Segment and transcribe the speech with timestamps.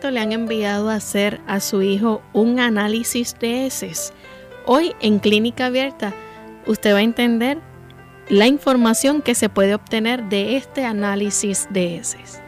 [0.00, 4.12] Le han enviado a hacer a su hijo un análisis de heces?
[4.64, 6.14] Hoy en Clínica Abierta
[6.66, 7.58] usted va a entender
[8.28, 12.40] la información que se puede obtener de este análisis de heces.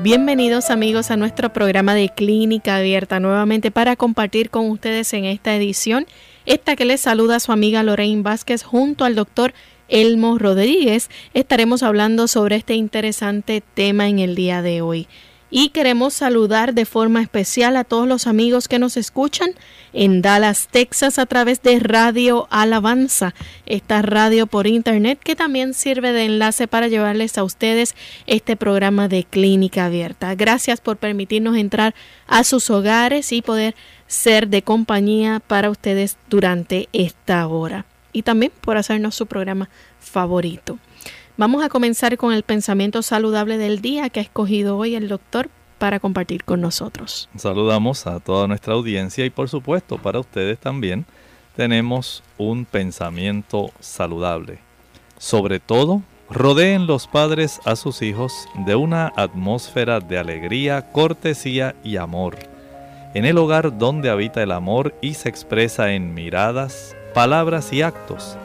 [0.00, 5.54] Bienvenidos amigos a nuestro programa de Clínica Abierta nuevamente para compartir con ustedes en esta
[5.54, 6.06] edición
[6.48, 9.52] esta que les saluda su amiga Lorraine Vázquez junto al doctor
[9.88, 11.10] Elmo Rodríguez.
[11.34, 15.08] Estaremos hablando sobre este interesante tema en el día de hoy.
[15.50, 19.50] Y queremos saludar de forma especial a todos los amigos que nos escuchan
[19.94, 26.12] en Dallas, Texas, a través de Radio Alabanza, esta radio por internet que también sirve
[26.12, 27.94] de enlace para llevarles a ustedes
[28.26, 30.34] este programa de clínica abierta.
[30.34, 31.94] Gracias por permitirnos entrar
[32.26, 33.74] a sus hogares y poder
[34.08, 39.68] ser de compañía para ustedes durante esta hora y también por hacernos su programa
[40.00, 40.78] favorito.
[41.36, 45.50] Vamos a comenzar con el pensamiento saludable del día que ha escogido hoy el doctor
[45.78, 47.28] para compartir con nosotros.
[47.36, 51.06] Saludamos a toda nuestra audiencia y por supuesto para ustedes también
[51.54, 54.58] tenemos un pensamiento saludable.
[55.18, 61.96] Sobre todo, rodeen los padres a sus hijos de una atmósfera de alegría, cortesía y
[61.96, 62.36] amor
[63.14, 68.36] en el hogar donde habita el amor y se expresa en miradas, palabras y actos,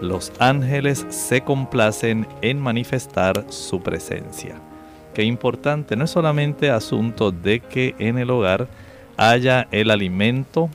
[0.00, 4.56] los ángeles se complacen en manifestar su presencia.
[5.14, 8.68] Qué importante, no es solamente asunto de que en el hogar
[9.16, 10.70] haya el alimento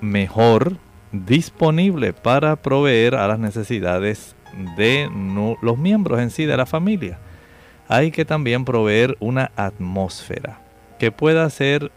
[0.00, 0.76] mejor
[1.12, 4.34] disponible para proveer a las necesidades
[4.76, 5.08] de
[5.62, 7.18] los miembros en sí de la familia.
[7.88, 10.60] Hay que también proveer una atmósfera
[10.98, 11.90] que pueda ser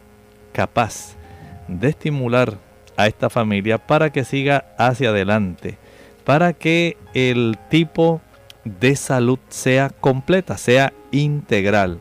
[0.56, 1.18] capaz
[1.68, 2.58] de estimular
[2.96, 5.78] a esta familia para que siga hacia adelante,
[6.24, 8.22] para que el tipo
[8.64, 12.00] de salud sea completa, sea integral.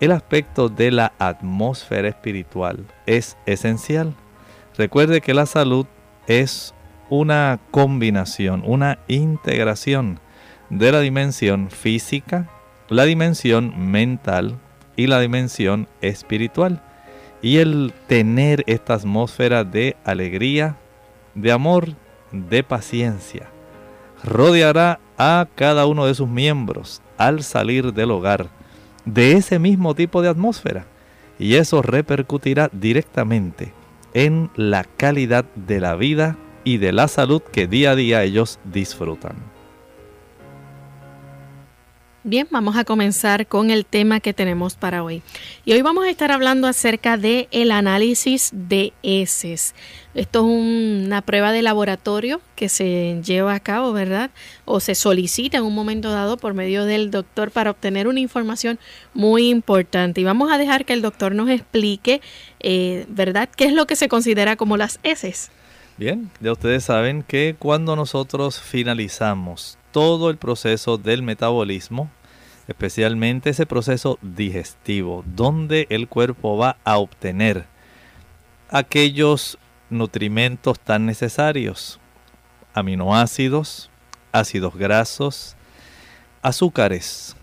[0.00, 4.12] El aspecto de la atmósfera espiritual es esencial.
[4.76, 5.86] Recuerde que la salud
[6.26, 6.74] es
[7.10, 10.18] una combinación, una integración
[10.68, 12.50] de la dimensión física,
[12.88, 14.58] la dimensión mental
[14.96, 16.82] y la dimensión espiritual
[17.42, 20.76] y el tener esta atmósfera de alegría,
[21.34, 21.88] de amor,
[22.30, 23.48] de paciencia.
[24.24, 28.48] Rodeará a cada uno de sus miembros al salir del hogar
[29.04, 30.86] de ese mismo tipo de atmósfera
[31.38, 33.72] y eso repercutirá directamente
[34.14, 38.60] en la calidad de la vida y de la salud que día a día ellos
[38.64, 39.51] disfrutan.
[42.24, 45.22] Bien, vamos a comenzar con el tema que tenemos para hoy.
[45.64, 49.74] Y hoy vamos a estar hablando acerca de el análisis de heces.
[50.14, 54.30] Esto es una prueba de laboratorio que se lleva a cabo, ¿verdad?
[54.64, 58.78] O se solicita en un momento dado por medio del doctor para obtener una información
[59.14, 60.20] muy importante.
[60.20, 62.20] Y vamos a dejar que el doctor nos explique,
[62.60, 63.48] eh, ¿verdad?
[63.56, 65.50] ¿Qué es lo que se considera como las heces?
[65.98, 72.10] Bien, ya ustedes saben que cuando nosotros finalizamos todo el proceso del metabolismo,
[72.66, 77.66] especialmente ese proceso digestivo, donde el cuerpo va a obtener
[78.70, 79.58] aquellos
[79.90, 82.00] nutrimentos tan necesarios,
[82.74, 83.90] aminoácidos,
[84.32, 85.56] ácidos grasos,
[86.40, 87.36] azúcares,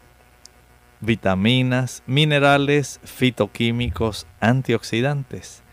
[1.00, 5.64] vitaminas, minerales, fitoquímicos, antioxidantes.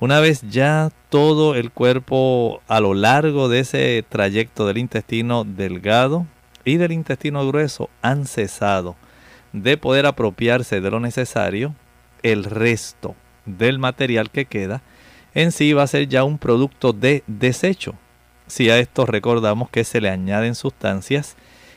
[0.00, 6.24] Una vez ya todo el cuerpo a lo largo de ese trayecto del intestino delgado
[6.64, 8.94] y del intestino grueso han cesado
[9.52, 11.74] de poder apropiarse de lo necesario,
[12.22, 14.82] el resto del material que queda
[15.34, 17.94] en sí va a ser ya un producto de desecho.
[18.46, 21.36] Si a esto recordamos que se le añaden sustancias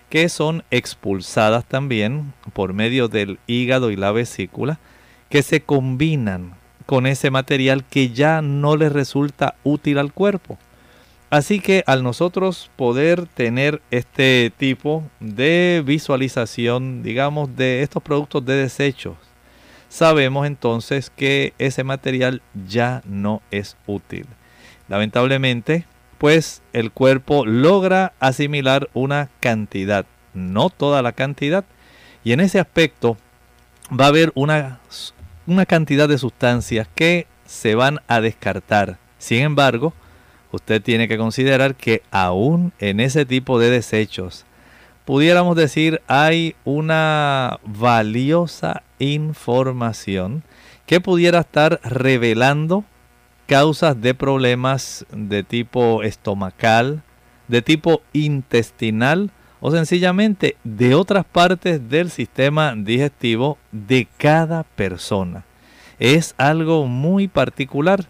[0.10, 4.78] que son expulsadas también por medio del hígado y la vesícula,
[5.30, 10.58] que se combinan con ese material que ya no les resulta útil al cuerpo.
[11.30, 18.56] Así que al nosotros poder tener este tipo de visualización, digamos, de estos productos de
[18.56, 19.16] desechos,
[19.88, 24.26] sabemos entonces que ese material ya no es útil.
[24.90, 25.86] Lamentablemente,
[26.18, 31.64] pues el cuerpo logra asimilar una cantidad, no toda la cantidad,
[32.26, 33.18] y en ese aspecto
[33.90, 34.80] va a haber una,
[35.52, 38.98] una cantidad de sustancias que se van a descartar.
[39.18, 39.94] Sin embargo,
[40.52, 44.46] usted tiene que considerar que aún en ese tipo de desechos,
[45.06, 50.44] pudiéramos decir, hay una valiosa información
[50.86, 52.86] que pudiera estar revelando
[53.46, 57.04] causas de problemas de tipo estomacal,
[57.48, 65.46] de tipo intestinal o sencillamente de otras partes del sistema digestivo de cada persona.
[66.00, 68.08] Es algo muy particular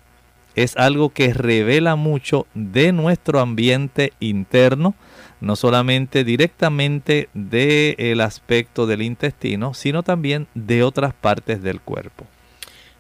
[0.56, 4.96] es algo que revela mucho de nuestro ambiente interno,
[5.40, 12.26] no solamente directamente del aspecto del intestino, sino también de otras partes del cuerpo.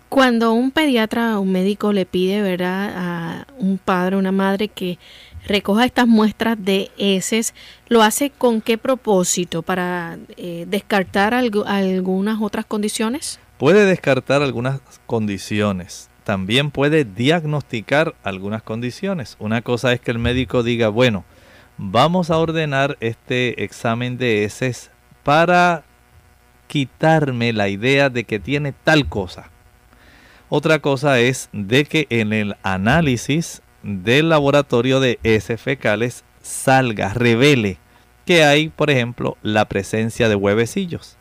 [0.09, 2.93] Cuando un pediatra o un médico le pide ¿verdad?
[2.95, 4.97] a un padre o una madre que
[5.45, 7.53] recoja estas muestras de heces,
[7.87, 9.61] ¿lo hace con qué propósito?
[9.61, 13.39] ¿Para eh, descartar algunas otras condiciones?
[13.57, 19.35] Puede descartar algunas condiciones también puede diagnosticar algunas condiciones.
[19.39, 21.25] Una cosa es que el médico diga, bueno,
[21.77, 24.91] vamos a ordenar este examen de heces
[25.23, 25.83] para
[26.67, 29.49] quitarme la idea de que tiene tal cosa.
[30.49, 37.77] Otra cosa es de que en el análisis del laboratorio de heces fecales salga, revele
[38.25, 41.17] que hay, por ejemplo, la presencia de huevecillos.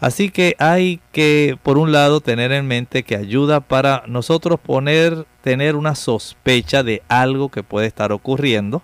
[0.00, 5.26] Así que hay que, por un lado, tener en mente que ayuda para nosotros poner,
[5.42, 8.82] tener una sospecha de algo que puede estar ocurriendo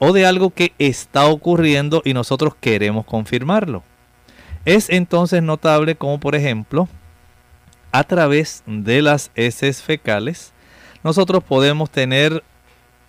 [0.00, 3.84] o de algo que está ocurriendo y nosotros queremos confirmarlo.
[4.64, 6.88] Es entonces notable como, por ejemplo,
[7.92, 10.52] a través de las heces fecales,
[11.08, 12.44] nosotros podemos tener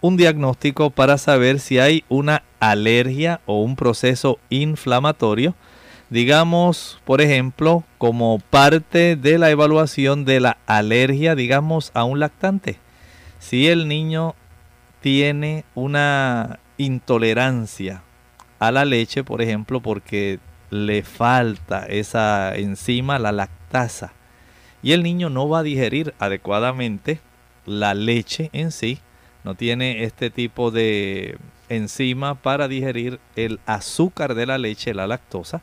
[0.01, 5.53] un diagnóstico para saber si hay una alergia o un proceso inflamatorio
[6.09, 12.77] digamos, por ejemplo, como parte de la evaluación de la alergia, digamos, a un lactante.
[13.39, 14.35] Si el niño
[15.01, 18.03] tiene una intolerancia
[18.59, 20.39] a la leche, por ejemplo, porque
[20.71, 24.13] le falta esa enzima, la lactasa,
[24.81, 27.19] y el niño no va a digerir adecuadamente
[27.65, 28.99] la leche en sí,
[29.43, 31.37] no tiene este tipo de
[31.69, 35.61] enzima para digerir el azúcar de la leche, la lactosa,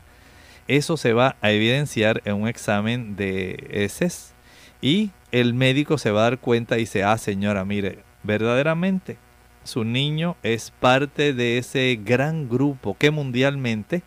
[0.67, 4.33] eso se va a evidenciar en un examen de heces
[4.81, 9.17] y el médico se va a dar cuenta y dice, ah señora, mire, verdaderamente
[9.63, 14.01] su niño es parte de ese gran grupo que mundialmente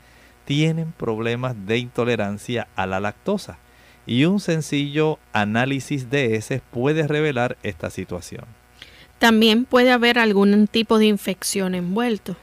[0.45, 3.59] tienen problemas de intolerancia a la lactosa.
[4.11, 8.45] Y un sencillo análisis de heces puede revelar esta situación.
[9.21, 12.35] También puede haber algún tipo de infección envuelto.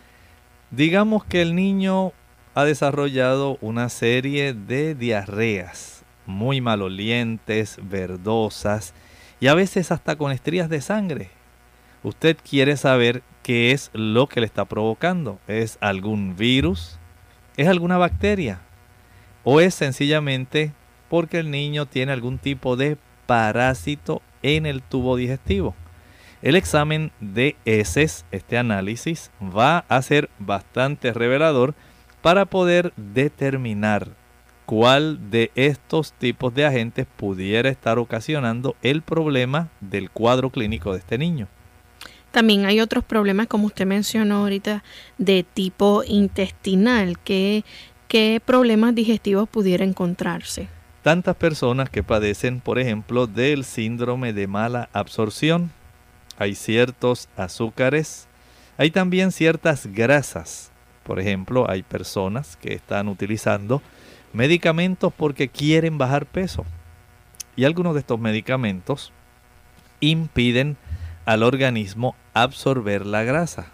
[0.72, 2.14] Digamos que el niño
[2.56, 8.94] ha desarrollado una serie de diarreas muy malolientes, verdosas
[9.42, 11.32] y a veces hasta con estrías de sangre.
[12.02, 15.38] Usted quiere saber qué es lo que le está provocando.
[15.50, 16.98] ¿Es algún virus?
[17.58, 18.62] ¿Es alguna bacteria?
[19.44, 20.72] ¿O es sencillamente
[21.10, 25.76] porque el niño tiene algún tipo de parásito en el tubo digestivo?
[26.42, 31.74] El examen de heces, este análisis, va a ser bastante revelador
[32.22, 34.10] para poder determinar
[34.68, 41.00] cuál de estos tipos de agentes pudiera estar ocasionando el problema del cuadro clínico de
[41.00, 41.48] este niño.
[42.32, 44.84] También hay otros problemas, como usted mencionó ahorita,
[45.18, 47.18] de tipo intestinal.
[47.20, 47.64] ¿Qué,
[48.08, 50.68] qué problemas digestivos pudiera encontrarse?
[51.04, 55.72] Tantas personas que padecen, por ejemplo, del síndrome de mala absorción.
[56.38, 58.28] Hay ciertos azúcares,
[58.78, 60.72] hay también ciertas grasas
[61.08, 63.82] por ejemplo, hay personas que están utilizando
[64.34, 66.66] medicamentos porque quieren bajar peso.
[67.56, 69.14] Y algunos de estos medicamentos
[70.02, 70.76] impiden
[71.26, 73.68] al organismo absorber la grasa.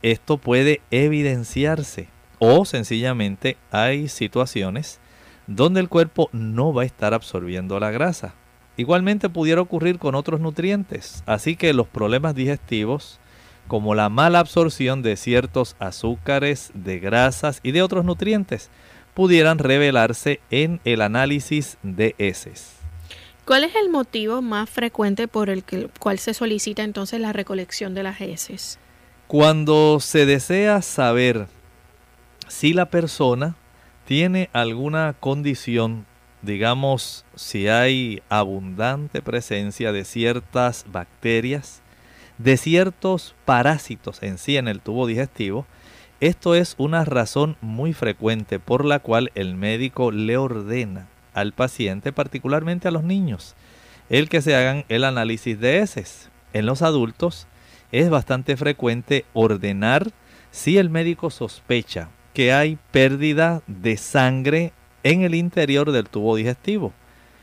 [0.00, 2.08] Esto puede evidenciarse
[2.38, 5.00] o sencillamente hay situaciones
[5.46, 8.34] donde el cuerpo no va a estar absorbiendo la grasa.
[8.76, 13.20] Igualmente pudiera ocurrir con otros nutrientes, así que los problemas digestivos
[13.68, 18.70] como la mala absorción de ciertos azúcares, de grasas y de otros nutrientes,
[19.14, 22.74] pudieran revelarse en el análisis de heces.
[23.44, 25.64] ¿Cuál es el motivo más frecuente por el
[25.98, 28.78] cual se solicita entonces la recolección de las heces?
[29.26, 31.46] Cuando se desea saber
[32.48, 33.56] si la persona
[34.04, 36.06] tiene alguna condición,
[36.42, 41.80] digamos, si hay abundante presencia de ciertas bacterias,
[42.38, 45.66] de ciertos parásitos en sí en el tubo digestivo,
[46.20, 52.12] esto es una razón muy frecuente por la cual el médico le ordena al paciente,
[52.12, 53.54] particularmente a los niños,
[54.08, 56.30] el que se hagan el análisis de heces.
[56.52, 57.46] En los adultos
[57.90, 60.12] es bastante frecuente ordenar
[60.50, 64.72] si el médico sospecha que hay pérdida de sangre
[65.04, 66.92] en el interior del tubo digestivo.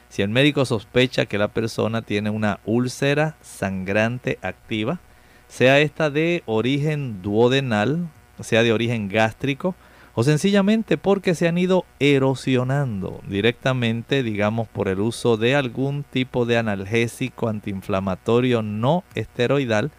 [0.10, 5.00] Si el médico sospecha que la persona tiene una úlcera sangrante activa,
[5.48, 8.10] sea esta de origen duodenal,
[8.42, 9.76] sea de origen gástrico,
[10.14, 16.46] o sencillamente porque se han ido erosionando directamente, digamos, por el uso de algún tipo
[16.46, 19.92] de analgésico antiinflamatorio no esteroidal,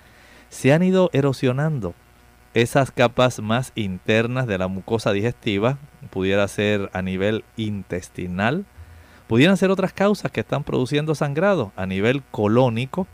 [0.50, 1.94] se han ido erosionando
[2.54, 5.78] esas capas más internas de la mucosa digestiva,
[6.11, 8.64] pudiera ser a nivel intestinal,
[9.26, 13.06] pudieran ser otras causas que están produciendo sangrado a nivel colónico,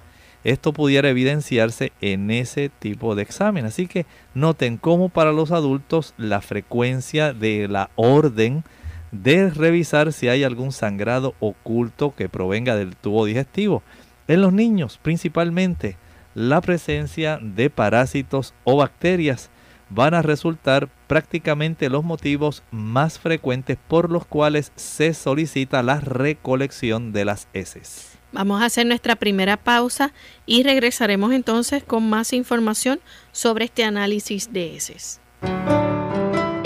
[0.45, 3.66] esto pudiera evidenciarse en ese tipo de examen.
[3.66, 8.64] Así que noten cómo para los adultos la frecuencia de la orden
[9.11, 13.83] de revisar si hay algún sangrado oculto que provenga del tubo digestivo.
[14.28, 15.97] En los niños principalmente
[16.38, 19.50] la presencia de parásitos o bacterias
[19.90, 27.12] van a resultar prácticamente los motivos más frecuentes por los cuales se solicita la recolección
[27.12, 28.16] de las heces.
[28.30, 30.12] Vamos a hacer nuestra primera pausa
[30.47, 33.00] y regresaremos entonces con más información
[33.33, 35.21] sobre este análisis de heces.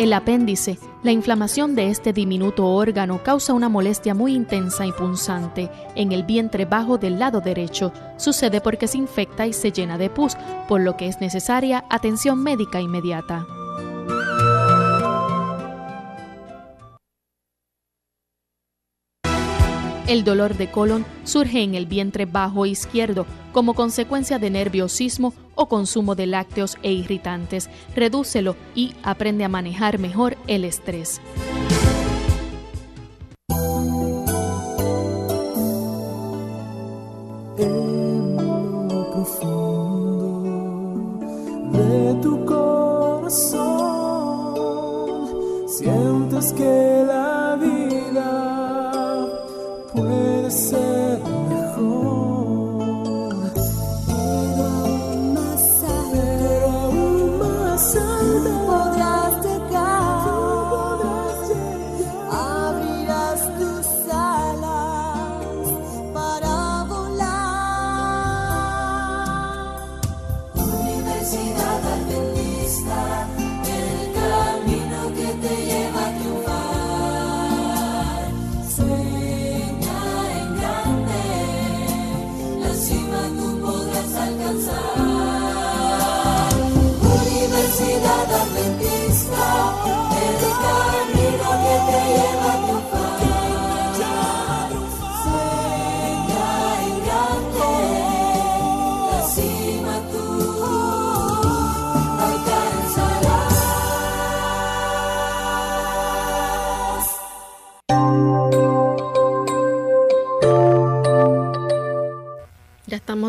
[0.02, 5.70] El apéndice, la inflamación de este diminuto órgano causa una molestia muy intensa y punzante
[5.94, 7.92] en el vientre bajo del lado derecho.
[8.16, 12.42] Sucede porque se infecta y se llena de pus, por lo que es necesaria atención
[12.42, 13.46] médica inmediata.
[20.12, 25.70] El dolor de colon surge en el vientre bajo izquierdo como consecuencia de nerviosismo o
[25.70, 27.70] consumo de lácteos e irritantes.
[27.96, 31.22] Redúcelo y aprende a manejar mejor el estrés.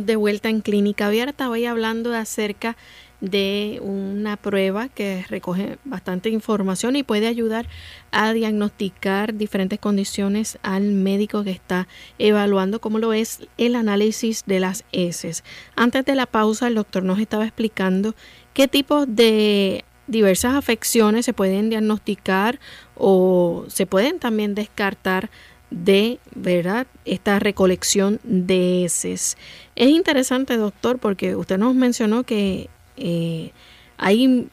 [0.01, 2.75] De vuelta en Clínica Abierta, hoy hablando acerca
[3.21, 7.67] de una prueba que recoge bastante información y puede ayudar
[8.11, 14.59] a diagnosticar diferentes condiciones al médico que está evaluando, como lo es el análisis de
[14.59, 15.43] las heces.
[15.75, 18.15] Antes de la pausa, el doctor nos estaba explicando
[18.53, 22.59] qué tipo de diversas afecciones se pueden diagnosticar
[22.95, 25.29] o se pueden también descartar
[25.73, 29.37] de verdad esta recolección de heces.
[29.75, 33.51] Es interesante, doctor, porque usted nos mencionó que eh,
[33.97, 34.47] hay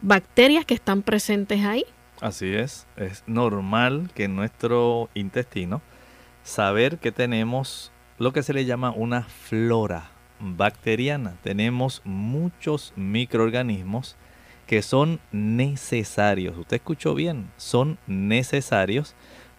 [0.00, 1.84] bacterias que están presentes ahí.
[2.20, 5.82] Así es, es normal que en nuestro intestino
[6.44, 11.36] saber que tenemos lo que se le llama una flora bacteriana.
[11.42, 14.16] Tenemos muchos microorganismos
[14.66, 16.56] que son necesarios.
[16.56, 19.16] Usted escuchó bien, son necesarios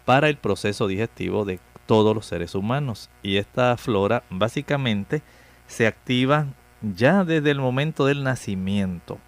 [0.09, 3.11] para el proceso digestivo de todos los seres humanos.
[3.21, 5.21] Y esta flora básicamente
[5.67, 6.47] se activa
[6.81, 9.19] ya desde el momento del nacimiento,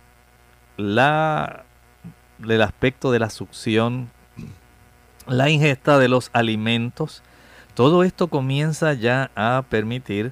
[0.78, 1.66] la,
[2.44, 4.10] el aspecto de la succión,
[5.28, 7.22] la ingesta de los alimentos,
[7.76, 10.32] todo esto comienza ya a permitir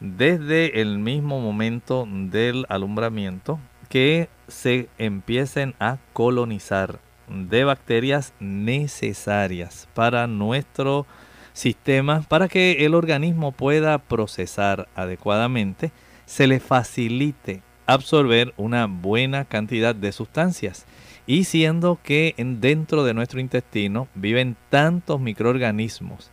[0.00, 10.26] desde el mismo momento del alumbramiento que se empiecen a colonizar de bacterias necesarias para
[10.26, 11.06] nuestro
[11.52, 15.90] sistema, para que el organismo pueda procesar adecuadamente,
[16.26, 20.86] se le facilite absorber una buena cantidad de sustancias.
[21.26, 26.30] Y siendo que dentro de nuestro intestino viven tantos microorganismos,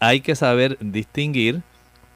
[0.00, 1.62] hay que saber distinguir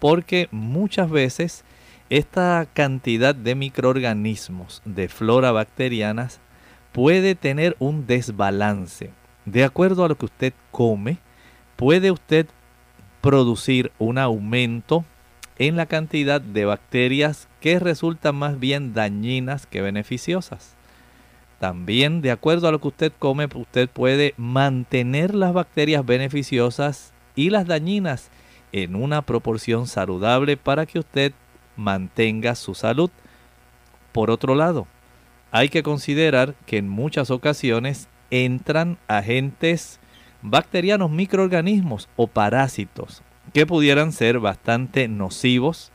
[0.00, 1.64] porque muchas veces
[2.10, 6.40] esta cantidad de microorganismos de flora bacterianas
[6.96, 9.10] puede tener un desbalance.
[9.44, 11.18] De acuerdo a lo que usted come,
[11.76, 12.46] puede usted
[13.20, 15.04] producir un aumento
[15.58, 20.74] en la cantidad de bacterias que resultan más bien dañinas que beneficiosas.
[21.60, 27.50] También, de acuerdo a lo que usted come, usted puede mantener las bacterias beneficiosas y
[27.50, 28.30] las dañinas
[28.72, 31.34] en una proporción saludable para que usted
[31.76, 33.10] mantenga su salud.
[34.12, 34.86] Por otro lado,
[35.56, 40.00] hay que considerar que en muchas ocasiones entran agentes
[40.42, 43.22] bacterianos, microorganismos o parásitos
[43.54, 45.92] que pudieran ser bastante nocivos,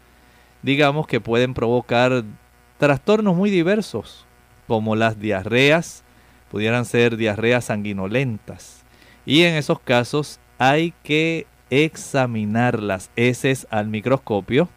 [0.63, 2.23] digamos que pueden provocar
[2.79, 4.25] trastornos muy diversos,
[4.65, 6.03] como las diarreas,
[6.49, 8.81] pudieran ser diarreas sanguinolentas.
[9.27, 14.69] Y en esos casos hay que examinar las heces al microscopio.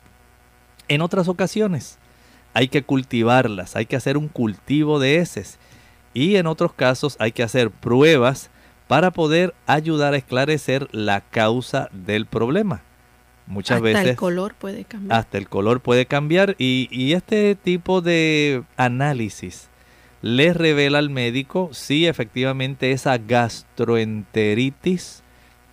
[0.89, 1.99] En otras ocasiones
[2.55, 5.59] hay que cultivarlas, hay que hacer un cultivo de heces
[6.15, 8.49] y en otros casos hay que hacer pruebas
[8.87, 12.83] para poder ayudar a esclarecer la causa del problema.
[13.47, 13.99] Muchas veces...
[13.99, 15.19] Hasta el color puede cambiar.
[15.19, 19.69] Hasta el color puede cambiar y, y este tipo de análisis
[20.23, 25.23] le revela al médico si efectivamente esa gastroenteritis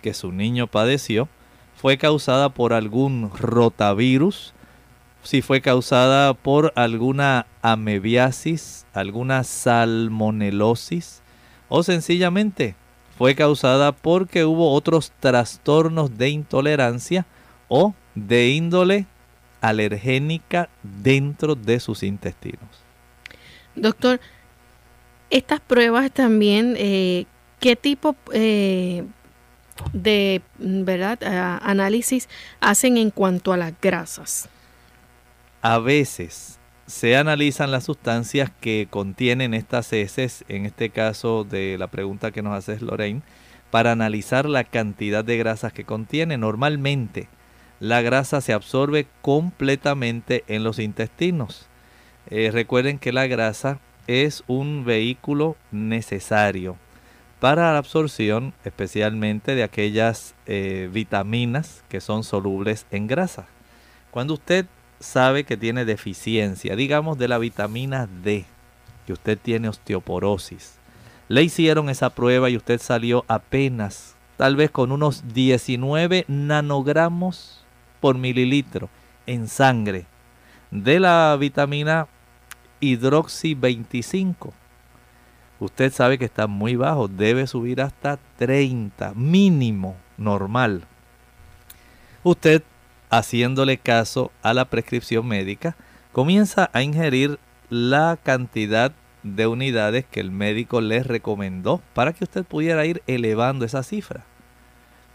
[0.02, 1.28] que su niño padeció
[1.74, 4.52] fue causada por algún rotavirus,
[5.22, 11.22] si fue causada por alguna amebiasis, alguna salmonelosis
[11.68, 12.74] o sencillamente
[13.16, 17.24] fue causada porque hubo otros trastornos de intolerancia
[17.68, 19.06] o de índole
[19.60, 22.82] alergénica dentro de sus intestinos.
[23.76, 24.20] Doctor,
[25.30, 27.26] estas pruebas también, eh,
[27.60, 29.04] ¿qué tipo eh,
[29.92, 31.18] de verdad
[31.62, 32.28] análisis
[32.60, 34.48] hacen en cuanto a las grasas?
[35.64, 41.86] A veces se analizan las sustancias que contienen estas heces, en este caso de la
[41.86, 43.22] pregunta que nos hace Lorraine,
[43.70, 46.36] para analizar la cantidad de grasas que contiene.
[46.36, 47.28] Normalmente
[47.78, 51.68] la grasa se absorbe completamente en los intestinos.
[52.28, 56.76] Eh, recuerden que la grasa es un vehículo necesario
[57.38, 63.46] para la absorción especialmente de aquellas eh, vitaminas que son solubles en grasa.
[64.10, 64.66] Cuando usted
[65.02, 68.44] sabe que tiene deficiencia, digamos de la vitamina D,
[69.06, 70.76] que usted tiene osteoporosis,
[71.28, 77.64] le hicieron esa prueba y usted salió apenas, tal vez con unos 19 nanogramos
[78.00, 78.88] por mililitro
[79.26, 80.06] en sangre
[80.70, 82.08] de la vitamina
[82.80, 84.52] hidroxi 25.
[85.60, 90.82] Usted sabe que está muy bajo, debe subir hasta 30, mínimo normal.
[92.24, 92.62] Usted
[93.12, 95.76] haciéndole caso a la prescripción médica,
[96.12, 102.42] comienza a ingerir la cantidad de unidades que el médico le recomendó para que usted
[102.42, 104.24] pudiera ir elevando esa cifra.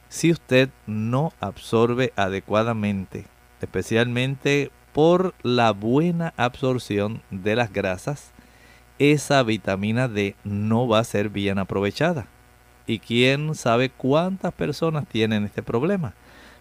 [0.10, 3.25] Si usted no absorbe adecuadamente,
[3.62, 8.31] especialmente por la buena absorción de las grasas,
[8.99, 12.27] esa vitamina D no va a ser bien aprovechada.
[12.86, 16.13] ¿Y quién sabe cuántas personas tienen este problema?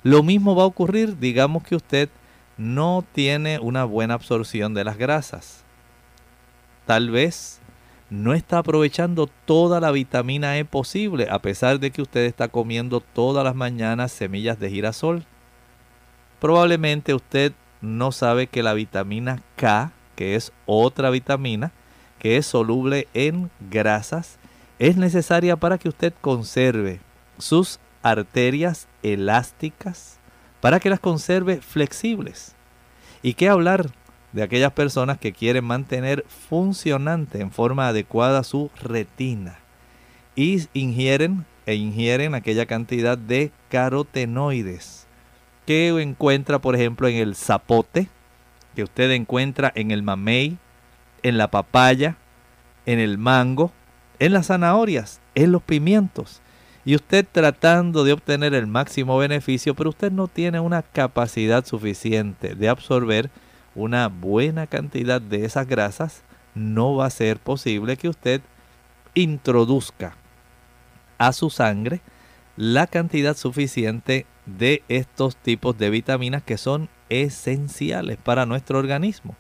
[0.06, 2.08] Lo mismo va a ocurrir, digamos que usted
[2.56, 5.64] no tiene una buena absorción de las grasas.
[6.84, 7.58] Tal vez
[8.08, 13.00] no está aprovechando toda la vitamina E posible, a pesar de que usted está comiendo
[13.00, 15.24] todas las mañanas semillas de girasol.
[16.38, 21.72] Probablemente usted no sabe que la vitamina K, que es otra vitamina,
[22.20, 24.38] que es soluble en grasas,
[24.78, 27.00] es necesaria para que usted conserve
[27.38, 30.18] sus arterias elásticas
[30.60, 32.54] para que las conserve flexibles.
[33.22, 33.90] ¿Y qué hablar
[34.32, 39.58] de aquellas personas que quieren mantener funcionante en forma adecuada su retina
[40.34, 45.06] y ingieren e ingieren aquella cantidad de carotenoides
[45.66, 48.08] que encuentra por ejemplo en el zapote,
[48.74, 50.58] que usted encuentra en el mamey,
[51.22, 52.16] en la papaya,
[52.84, 53.72] en el mango,
[54.18, 56.40] en las zanahorias, en los pimientos.
[56.86, 62.54] Y usted tratando de obtener el máximo beneficio, pero usted no tiene una capacidad suficiente
[62.54, 63.28] de absorber
[63.74, 66.22] una buena cantidad de esas grasas,
[66.54, 68.40] no va a ser posible que usted
[69.14, 70.16] introduzca
[71.18, 72.02] a su sangre
[72.56, 79.34] la cantidad suficiente de estos tipos de vitaminas que son esenciales para nuestro organismo.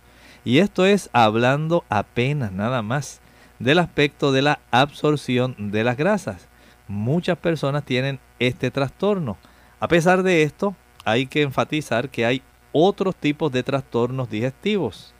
[0.44, 3.20] Y esto es hablando apenas nada más
[3.60, 6.48] del aspecto de la absorción de las grasas.
[6.88, 9.36] Muchas personas tienen este trastorno.
[9.80, 15.14] A pesar de esto, hay que enfatizar que hay otros tipos de trastornos digestivos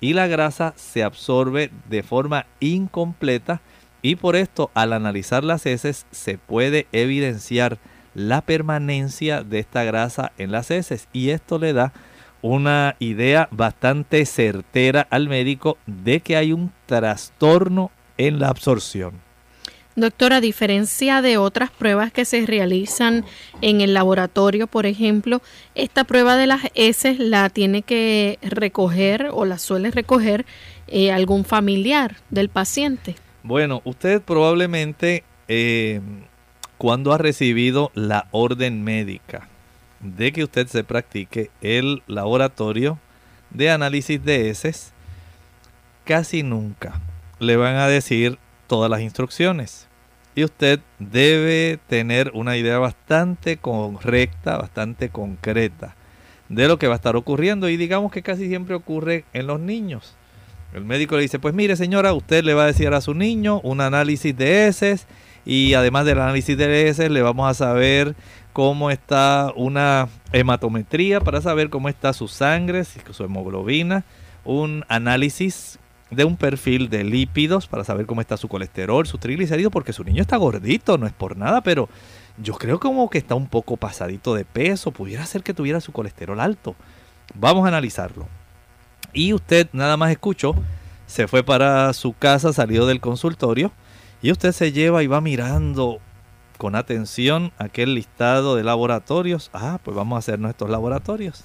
[0.00, 3.60] y la grasa se absorbe de forma incompleta
[4.02, 7.78] y por esto al analizar las heces se puede evidenciar
[8.14, 11.92] la permanencia de esta grasa en las heces y esto le da
[12.42, 19.31] una idea bastante certera al médico de que hay un trastorno en la absorción.
[19.94, 23.26] Doctor, a diferencia de otras pruebas que se realizan
[23.60, 25.42] en el laboratorio, por ejemplo,
[25.74, 30.46] esta prueba de las heces la tiene que recoger o la suele recoger
[30.88, 33.16] eh, algún familiar del paciente.
[33.42, 36.00] Bueno, usted probablemente eh,
[36.78, 39.48] cuando ha recibido la orden médica
[40.00, 42.98] de que usted se practique el laboratorio
[43.50, 44.92] de análisis de heces,
[46.04, 47.00] casi nunca
[47.38, 48.38] le van a decir
[48.72, 49.86] todas las instrucciones.
[50.34, 55.94] Y usted debe tener una idea bastante correcta, bastante concreta
[56.48, 57.68] de lo que va a estar ocurriendo.
[57.68, 60.14] Y digamos que casi siempre ocurre en los niños.
[60.72, 63.60] El médico le dice, pues mire señora, usted le va a decir a su niño
[63.62, 65.06] un análisis de heces
[65.44, 68.16] y además del análisis de heces le vamos a saber
[68.54, 74.06] cómo está una hematometría para saber cómo está su sangre, su hemoglobina,
[74.46, 75.78] un análisis
[76.12, 80.04] de un perfil de lípidos para saber cómo está su colesterol, su triglicéridos, porque su
[80.04, 81.88] niño está gordito, no es por nada, pero
[82.38, 85.92] yo creo como que está un poco pasadito de peso, pudiera ser que tuviera su
[85.92, 86.76] colesterol alto.
[87.34, 88.28] Vamos a analizarlo.
[89.14, 90.54] Y usted nada más escuchó,
[91.06, 93.72] se fue para su casa, salió del consultorio,
[94.20, 95.98] y usted se lleva y va mirando
[96.58, 99.50] con atención aquel listado de laboratorios.
[99.52, 101.42] Ah, pues vamos a hacer nuestros laboratorios.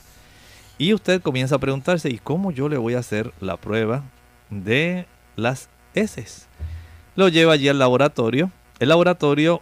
[0.77, 4.03] Y usted comienza a preguntarse, ¿y cómo yo le voy a hacer la prueba
[4.49, 5.05] de
[5.35, 6.47] las heces.
[7.15, 8.51] Lo lleva allí al laboratorio.
[8.79, 9.61] El laboratorio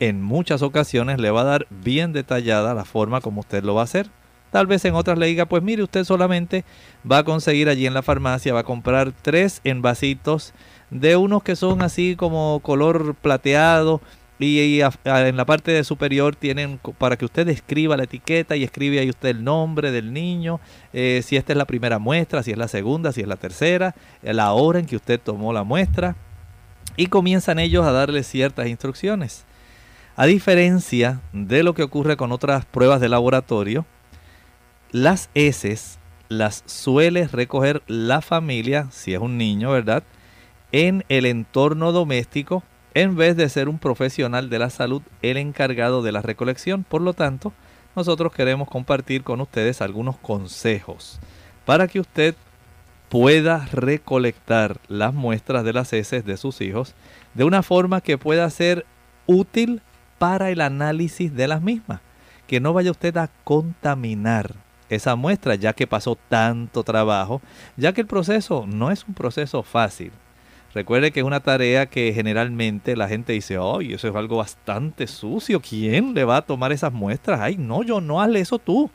[0.00, 3.82] en muchas ocasiones le va a dar bien detallada la forma como usted lo va
[3.82, 4.08] a hacer.
[4.50, 6.64] Tal vez en otras le diga, pues mire, usted solamente
[7.10, 10.54] va a conseguir allí en la farmacia, va a comprar tres envasitos
[10.90, 14.00] de unos que son así como color plateado
[14.38, 19.08] y, en la parte superior tienen para que usted escriba la etiqueta y escribe ahí
[19.08, 20.60] usted el nombre del niño,
[20.92, 23.94] eh, si esta es la primera muestra, si es la segunda, si es la tercera,
[24.22, 26.16] eh, la hora en que usted tomó la muestra.
[26.96, 29.44] Y comienzan ellos a darle ciertas instrucciones.
[30.16, 33.84] A diferencia de lo que ocurre con otras pruebas de laboratorio,
[34.92, 40.04] las heces las suele recoger la familia, si es un niño, ¿verdad?
[40.72, 42.62] En el entorno doméstico
[42.94, 46.84] en vez de ser un profesional de la salud el encargado de la recolección.
[46.84, 47.52] Por lo tanto,
[47.96, 51.20] nosotros queremos compartir con ustedes algunos consejos
[51.64, 52.34] para que usted
[53.08, 56.94] pueda recolectar las muestras de las heces de sus hijos
[57.34, 58.86] de una forma que pueda ser
[59.26, 59.82] útil
[60.18, 62.00] para el análisis de las mismas.
[62.46, 64.54] Que no vaya usted a contaminar
[64.88, 67.40] esa muestra ya que pasó tanto trabajo,
[67.76, 70.12] ya que el proceso no es un proceso fácil.
[70.74, 75.06] Recuerde que es una tarea que generalmente la gente dice, ay, eso es algo bastante
[75.06, 75.60] sucio.
[75.60, 77.40] ¿Quién le va a tomar esas muestras?
[77.40, 78.90] Ay, no, yo no, hazle eso tú.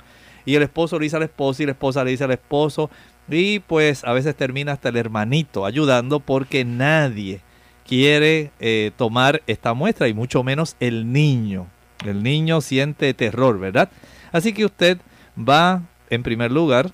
[0.45, 2.89] Y el esposo le dice al esposo y la esposa le dice al esposo.
[3.29, 7.39] Y pues a veces termina hasta el hermanito ayudando porque nadie
[7.87, 11.67] quiere eh, tomar esta muestra y mucho menos el niño.
[12.05, 13.89] El niño siente terror, ¿verdad?
[14.33, 14.97] Así que usted
[15.37, 16.91] va, en primer lugar,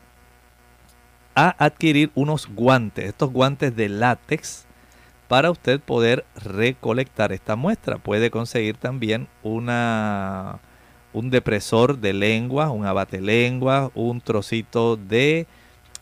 [1.33, 4.64] a adquirir unos guantes, estos guantes de látex
[5.27, 7.97] para usted poder recolectar esta muestra.
[7.97, 10.59] Puede conseguir también una,
[11.13, 15.47] un depresor de lengua, un abate lengua, un trocito de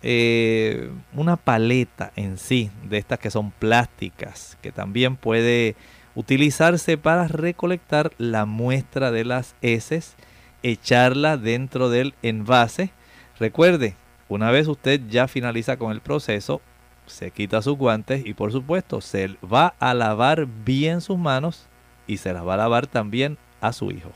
[0.05, 5.77] eh, una paleta en sí, de estas que son plásticas, que también puede
[6.13, 10.15] utilizarse para recolectar la muestra de las heces,
[10.61, 12.91] echarla dentro del envase.
[13.39, 13.95] Recuerde,
[14.27, 16.61] una vez usted ya finaliza con el proceso,
[17.05, 21.67] se quita sus guantes y por supuesto se va a lavar bien sus manos
[22.07, 24.11] y se las va a lavar también a su hijo.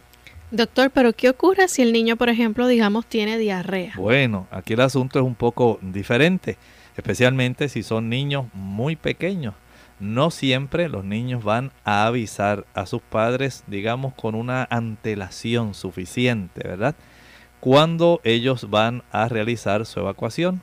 [0.52, 3.94] Doctor, pero ¿qué ocurre si el niño, por ejemplo, digamos, tiene diarrea?
[3.98, 6.58] Bueno, aquí el asunto es un poco diferente,
[6.96, 9.56] especialmente si son niños muy pequeños.
[10.00, 16.66] No siempre los niños van a avisar a sus padres, digamos, con una antelación suficiente,
[16.66, 16.96] ¿verdad?
[17.60, 20.62] Cuando ellos van a realizar su evacuación.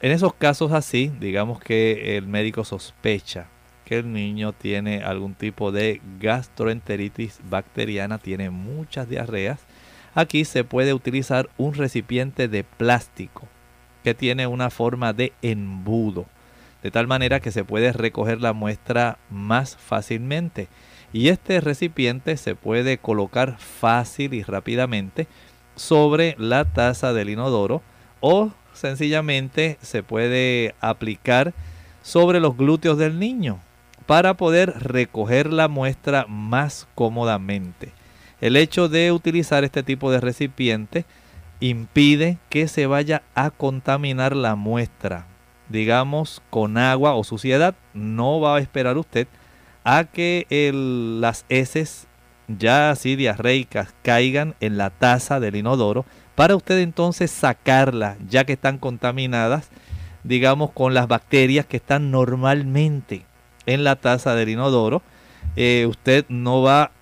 [0.00, 3.48] En esos casos así, digamos que el médico sospecha
[3.84, 9.60] que el niño tiene algún tipo de gastroenteritis bacteriana, tiene muchas diarreas,
[10.14, 13.48] aquí se puede utilizar un recipiente de plástico
[14.04, 16.26] que tiene una forma de embudo,
[16.82, 20.68] de tal manera que se puede recoger la muestra más fácilmente.
[21.12, 25.26] Y este recipiente se puede colocar fácil y rápidamente
[25.76, 27.82] sobre la taza del inodoro
[28.20, 31.52] o sencillamente se puede aplicar
[32.02, 33.60] sobre los glúteos del niño
[34.06, 37.92] para poder recoger la muestra más cómodamente.
[38.40, 41.04] El hecho de utilizar este tipo de recipiente
[41.60, 45.26] impide que se vaya a contaminar la muestra,
[45.68, 47.74] digamos, con agua o suciedad.
[47.94, 49.26] No va a esperar usted
[49.84, 50.46] a que
[51.20, 52.06] las heces
[52.46, 56.06] ya así diarreicas caigan en la taza del inodoro
[56.38, 59.70] para usted entonces sacarlas ya que están contaminadas,
[60.22, 63.24] digamos, con las bacterias que están normalmente
[63.66, 65.02] en la taza del inodoro.
[65.56, 66.92] Eh, usted no va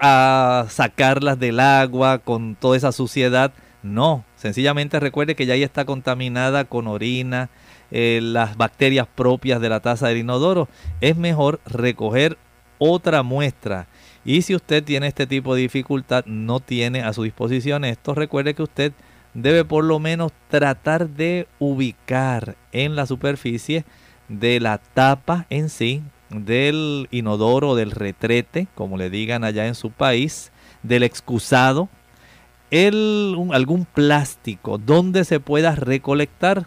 [0.00, 3.52] a sacarlas del agua con toda esa suciedad.
[3.84, 7.50] No, sencillamente recuerde que ya ahí está contaminada con orina,
[7.92, 10.68] eh, las bacterias propias de la taza del inodoro.
[11.00, 12.36] Es mejor recoger
[12.78, 13.86] otra muestra.
[14.26, 18.54] Y si usted tiene este tipo de dificultad, no tiene a su disposición esto, recuerde
[18.54, 18.92] que usted
[19.34, 23.84] debe por lo menos tratar de ubicar en la superficie
[24.28, 29.92] de la tapa en sí, del inodoro, del retrete, como le digan allá en su
[29.92, 30.50] país,
[30.82, 31.88] del excusado,
[33.52, 36.66] algún plástico donde se pueda recolectar.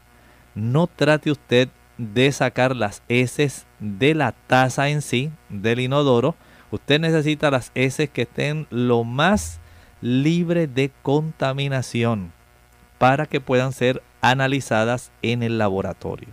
[0.56, 1.68] No trate usted
[1.98, 6.38] de sacar las heces de la taza en sí, del inodoro.
[6.72, 9.60] Usted necesita las heces que estén lo más
[10.02, 12.32] libre de contaminación
[12.98, 16.28] para que puedan ser analizadas en el laboratorio.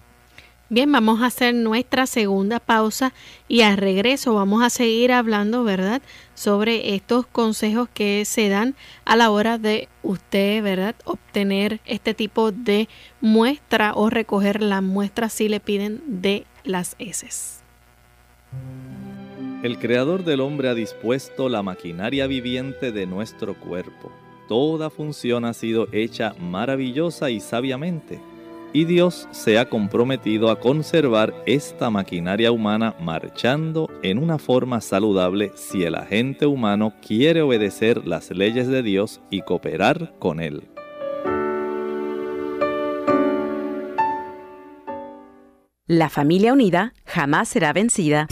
[0.68, 3.12] Bien, vamos a hacer nuestra segunda pausa
[3.46, 6.02] y al regreso vamos a seguir hablando, ¿verdad?
[6.34, 10.96] Sobre estos consejos que se dan a la hora de usted, ¿verdad?
[11.04, 12.88] Obtener este tipo de
[13.20, 17.60] muestra o recoger la muestra si le piden de las heces.
[19.62, 24.12] El creador del hombre ha dispuesto la maquinaria viviente de nuestro cuerpo.
[24.48, 28.20] Toda función ha sido hecha maravillosa y sabiamente
[28.76, 35.52] y Dios se ha comprometido a conservar esta maquinaria humana marchando en una forma saludable
[35.54, 40.68] si el agente humano quiere obedecer las leyes de Dios y cooperar con Él.
[45.86, 48.26] La familia unida jamás será vencida.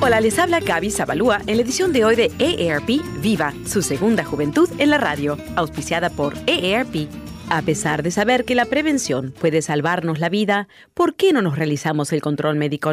[0.00, 4.24] Hola, les habla Gaby Zabalúa en la edición de hoy de EARP Viva, su segunda
[4.24, 7.08] juventud en la radio, auspiciada por EARP
[7.50, 11.56] a pesar de saber que la prevención puede salvarnos la vida, ¿por qué no nos
[11.56, 12.92] realizamos el control médico?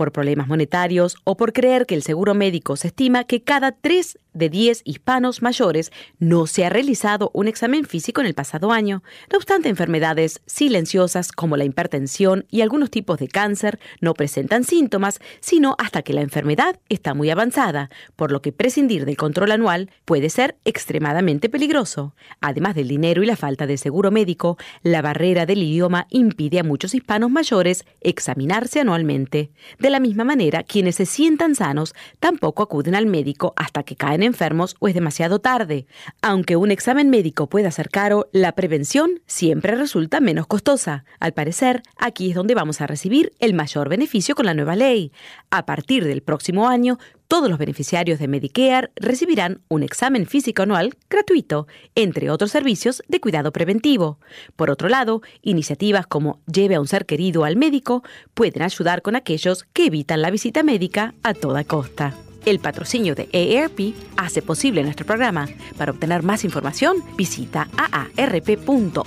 [0.00, 4.18] Por problemas monetarios o por creer que el seguro médico se estima que cada 3
[4.32, 9.02] de 10 hispanos mayores no se ha realizado un examen físico en el pasado año.
[9.30, 15.20] No obstante, enfermedades silenciosas como la hipertensión y algunos tipos de cáncer no presentan síntomas,
[15.40, 19.90] sino hasta que la enfermedad está muy avanzada, por lo que prescindir del control anual
[20.06, 22.14] puede ser extremadamente peligroso.
[22.40, 26.64] Además del dinero y la falta de seguro médico, la barrera del idioma impide a
[26.64, 29.50] muchos hispanos mayores examinarse anualmente.
[29.90, 34.76] La misma manera, quienes se sientan sanos tampoco acuden al médico hasta que caen enfermos
[34.78, 35.86] o es demasiado tarde.
[36.22, 41.04] Aunque un examen médico pueda ser caro, la prevención siempre resulta menos costosa.
[41.18, 45.12] Al parecer, aquí es donde vamos a recibir el mayor beneficio con la nueva ley.
[45.50, 46.98] A partir del próximo año,
[47.30, 53.20] todos los beneficiarios de Medicare recibirán un examen físico anual gratuito, entre otros servicios de
[53.20, 54.18] cuidado preventivo.
[54.56, 58.02] Por otro lado, iniciativas como Lleve a un ser querido al médico
[58.34, 62.14] pueden ayudar con aquellos que evitan la visita médica a toda costa.
[62.44, 65.46] El patrocinio de AARP hace posible nuestro programa.
[65.78, 69.06] Para obtener más información, visita aarp.org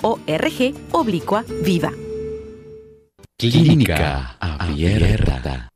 [0.94, 1.92] oblicua viva.
[3.38, 5.73] Clínica Abierta.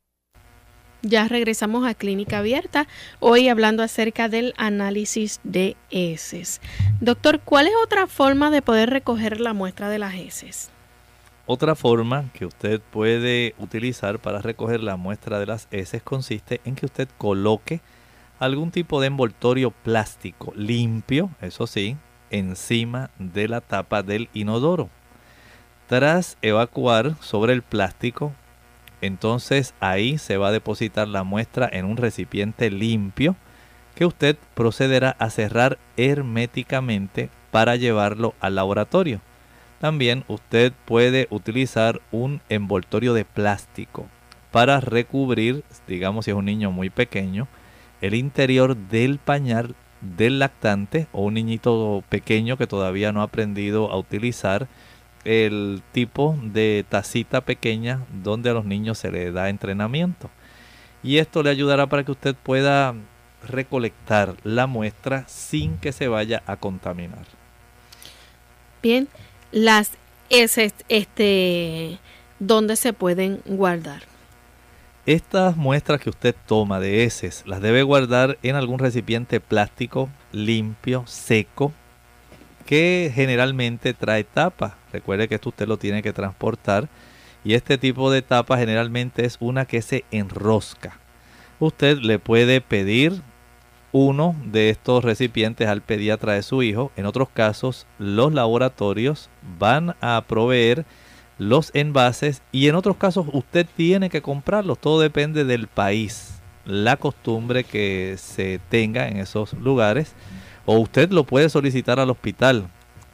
[1.02, 2.88] Ya regresamos a Clínica Abierta,
[3.20, 6.60] hoy hablando acerca del análisis de heces.
[7.00, 10.70] Doctor, ¿cuál es otra forma de poder recoger la muestra de las heces?
[11.46, 16.74] Otra forma que usted puede utilizar para recoger la muestra de las heces consiste en
[16.74, 17.80] que usted coloque
[18.40, 21.96] algún tipo de envoltorio plástico limpio, eso sí,
[22.30, 24.90] encima de la tapa del inodoro.
[25.86, 28.32] Tras evacuar sobre el plástico,
[29.00, 33.36] entonces ahí se va a depositar la muestra en un recipiente limpio
[33.94, 39.20] que usted procederá a cerrar herméticamente para llevarlo al laboratorio.
[39.80, 44.06] También usted puede utilizar un envoltorio de plástico
[44.50, 47.48] para recubrir, digamos si es un niño muy pequeño,
[48.00, 53.90] el interior del pañal del lactante o un niñito pequeño que todavía no ha aprendido
[53.90, 54.68] a utilizar
[55.24, 60.30] el tipo de tacita pequeña donde a los niños se les da entrenamiento.
[61.02, 62.94] Y esto le ayudará para que usted pueda
[63.46, 67.24] recolectar la muestra sin que se vaya a contaminar.
[68.82, 69.08] Bien,
[69.52, 69.92] las
[70.30, 71.98] heces, este,
[72.38, 74.02] ¿dónde se pueden guardar?
[75.06, 81.04] Estas muestras que usted toma de heces las debe guardar en algún recipiente plástico limpio,
[81.06, 81.72] seco,
[82.66, 84.76] que generalmente trae tapa.
[84.92, 86.88] Recuerde que esto usted lo tiene que transportar
[87.44, 90.98] y este tipo de tapa generalmente es una que se enrosca.
[91.60, 93.22] Usted le puede pedir
[93.92, 96.92] uno de estos recipientes al pediatra de su hijo.
[96.96, 100.84] En otros casos, los laboratorios van a proveer
[101.38, 104.78] los envases y en otros casos usted tiene que comprarlos.
[104.78, 110.14] Todo depende del país, la costumbre que se tenga en esos lugares.
[110.66, 112.68] O usted lo puede solicitar al hospital.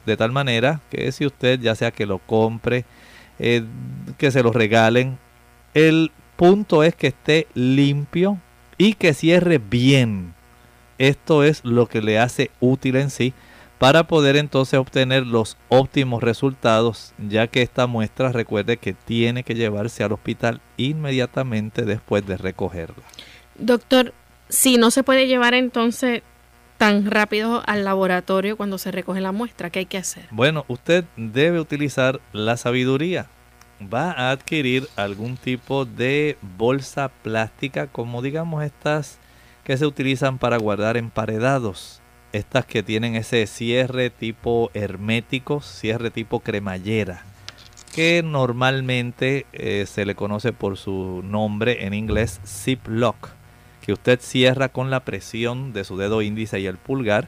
[0.05, 2.85] De tal manera que si usted ya sea que lo compre,
[3.39, 3.63] eh,
[4.17, 5.17] que se lo regalen,
[5.73, 8.39] el punto es que esté limpio
[8.77, 10.33] y que cierre bien.
[10.97, 13.33] Esto es lo que le hace útil en sí
[13.77, 19.55] para poder entonces obtener los óptimos resultados, ya que esta muestra recuerde que tiene que
[19.55, 23.03] llevarse al hospital inmediatamente después de recogerla.
[23.55, 24.13] Doctor,
[24.47, 26.23] si no se puede llevar entonces
[26.85, 30.27] tan rápido al laboratorio cuando se recoge la muestra, ¿qué hay que hacer?
[30.29, 33.25] Bueno, usted debe utilizar la sabiduría.
[33.81, 39.17] Va a adquirir algún tipo de bolsa plástica, como digamos estas
[39.63, 46.41] que se utilizan para guardar emparedados estas que tienen ese cierre tipo hermético, cierre tipo
[46.41, 47.23] cremallera,
[47.95, 53.29] que normalmente eh, se le conoce por su nombre en inglés zip lock,
[53.85, 57.27] que usted cierra con la presión de su dedo índice y el pulgar.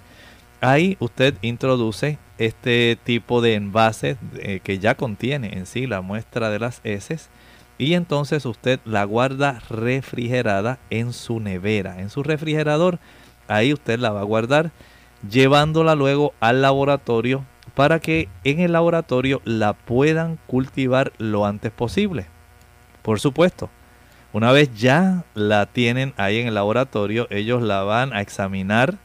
[0.60, 6.50] Ahí usted introduce este tipo de envase eh, que ya contiene en sí la muestra
[6.50, 7.30] de las heces
[7.78, 12.98] y entonces usted la guarda refrigerada en su nevera, en su refrigerador.
[13.48, 14.72] Ahí usted la va a guardar
[15.30, 22.26] llevándola luego al laboratorio para que en el laboratorio la puedan cultivar lo antes posible.
[23.04, 23.70] Por supuesto,
[24.34, 28.96] una vez ya la tienen ahí en el laboratorio, ellos la van a examinar,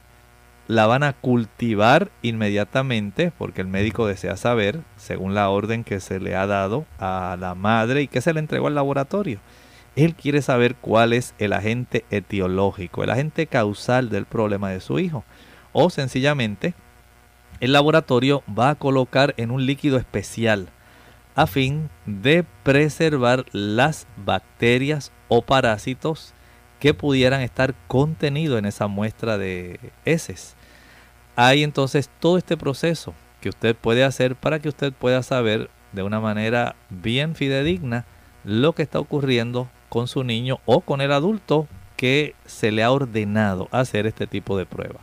[0.67, 6.19] la van a cultivar inmediatamente, porque el médico desea saber, según la orden que se
[6.19, 9.39] le ha dado a la madre y que se le entregó al laboratorio.
[9.95, 14.99] Él quiere saber cuál es el agente etiológico, el agente causal del problema de su
[14.99, 15.23] hijo
[15.71, 16.73] o sencillamente
[17.59, 20.67] el laboratorio va a colocar en un líquido especial
[21.35, 26.31] a fin de preservar las bacterias o parásitos
[26.79, 30.55] que pudieran estar contenidos en esa muestra de heces.
[31.35, 36.03] Hay entonces todo este proceso que usted puede hacer para que usted pueda saber de
[36.03, 38.05] una manera bien fidedigna
[38.43, 41.67] lo que está ocurriendo con su niño o con el adulto
[41.97, 44.99] que se le ha ordenado hacer este tipo de prueba.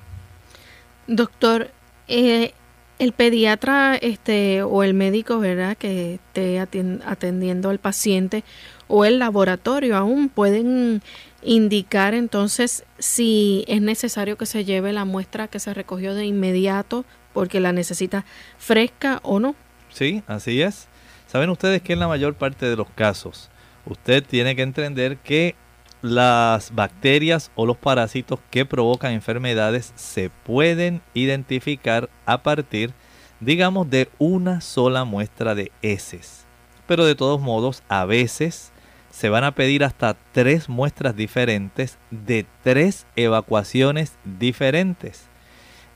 [1.09, 1.71] Doctor,
[2.07, 2.55] eh,
[3.01, 8.45] el pediatra este, o el médico, ¿verdad?, que esté atendiendo al paciente
[8.91, 11.01] o el laboratorio aún pueden
[11.43, 17.05] indicar entonces si es necesario que se lleve la muestra que se recogió de inmediato
[17.33, 18.25] porque la necesita
[18.59, 19.55] fresca o no.
[19.91, 20.89] Sí, así es.
[21.29, 23.49] Saben ustedes que en la mayor parte de los casos
[23.87, 25.55] usted tiene que entender que
[26.03, 32.93] las bacterias o los parásitos que provocan enfermedades se pueden identificar a partir,
[33.39, 36.47] digamos, de una sola muestra de heces.
[36.89, 38.70] Pero de todos modos, a veces
[39.11, 45.29] se van a pedir hasta tres muestras diferentes de tres evacuaciones diferentes.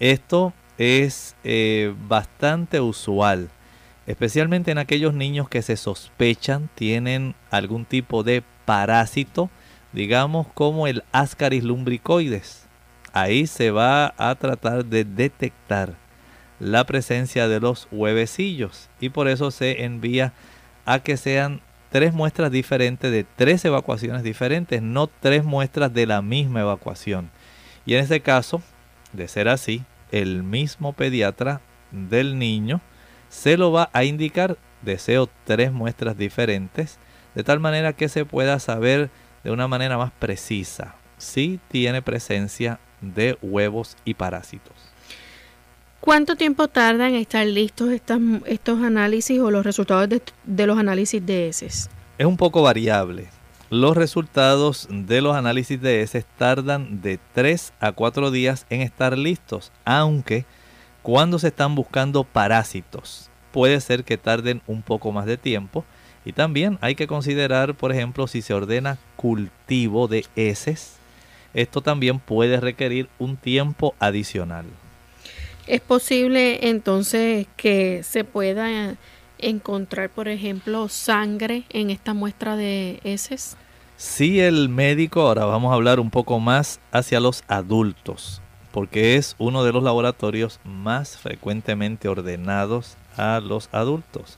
[0.00, 3.48] Esto es eh, bastante usual,
[4.06, 9.50] especialmente en aquellos niños que se sospechan tienen algún tipo de parásito
[9.94, 12.66] digamos como el Ascaris lumbricoides.
[13.12, 15.94] Ahí se va a tratar de detectar
[16.58, 20.32] la presencia de los huevecillos y por eso se envía
[20.84, 21.60] a que sean
[21.94, 27.30] tres muestras diferentes de tres evacuaciones diferentes, no tres muestras de la misma evacuación.
[27.86, 28.60] Y en ese caso,
[29.12, 31.60] de ser así, el mismo pediatra
[31.92, 32.80] del niño
[33.28, 34.58] se lo va a indicar.
[34.82, 36.98] Deseo tres muestras diferentes,
[37.36, 39.08] de tal manera que se pueda saber
[39.44, 44.93] de una manera más precisa si tiene presencia de huevos y parásitos.
[46.04, 51.24] ¿Cuánto tiempo tardan en estar listos estos análisis o los resultados de, de los análisis
[51.24, 51.88] de heces?
[52.18, 53.28] Es un poco variable.
[53.70, 59.16] Los resultados de los análisis de heces tardan de 3 a 4 días en estar
[59.16, 60.44] listos, aunque
[61.00, 65.86] cuando se están buscando parásitos puede ser que tarden un poco más de tiempo.
[66.26, 70.96] Y también hay que considerar, por ejemplo, si se ordena cultivo de heces,
[71.54, 74.66] esto también puede requerir un tiempo adicional.
[75.66, 78.96] ¿Es posible entonces que se pueda
[79.38, 83.56] encontrar, por ejemplo, sangre en esta muestra de heces?
[83.96, 88.42] Si el médico, ahora vamos a hablar un poco más hacia los adultos,
[88.72, 94.36] porque es uno de los laboratorios más frecuentemente ordenados a los adultos.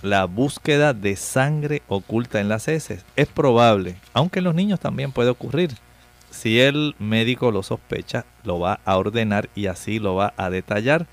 [0.00, 5.12] La búsqueda de sangre oculta en las heces es probable, aunque en los niños también
[5.12, 5.72] puede ocurrir.
[6.34, 11.06] Si el médico lo sospecha, lo va a ordenar y así lo va a detallar.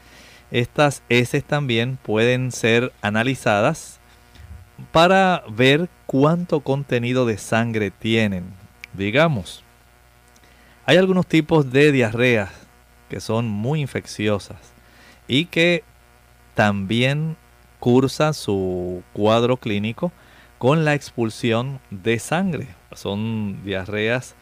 [0.49, 3.99] Estas heces también pueden ser analizadas
[4.91, 8.45] para ver cuánto contenido de sangre tienen.
[8.93, 9.63] Digamos,
[10.86, 12.49] hay algunos tipos de diarreas
[13.07, 14.74] que son muy infecciosas
[15.28, 15.84] y que
[16.55, 17.38] también
[17.80, 20.11] cursa su cuadro clínico
[20.57, 22.69] con la expulsión de sangre.
[22.95, 24.36] Son diarreas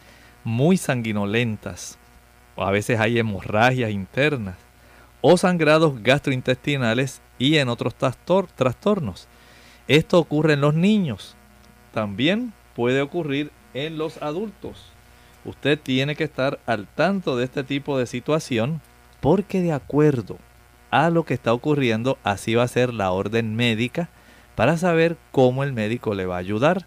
[0.50, 1.98] muy sanguinolentas.
[2.58, 4.56] A veces hay hemorragias internas
[5.22, 9.28] o sangrados gastrointestinales y en otros trastornos.
[9.88, 11.36] Esto ocurre en los niños.
[11.94, 14.92] También puede ocurrir en los adultos.
[15.46, 18.82] Usted tiene que estar al tanto de este tipo de situación
[19.22, 20.38] porque de acuerdo
[20.92, 24.10] a lo que está ocurriendo, así va a ser la orden médica
[24.56, 26.86] para saber cómo el médico le va a ayudar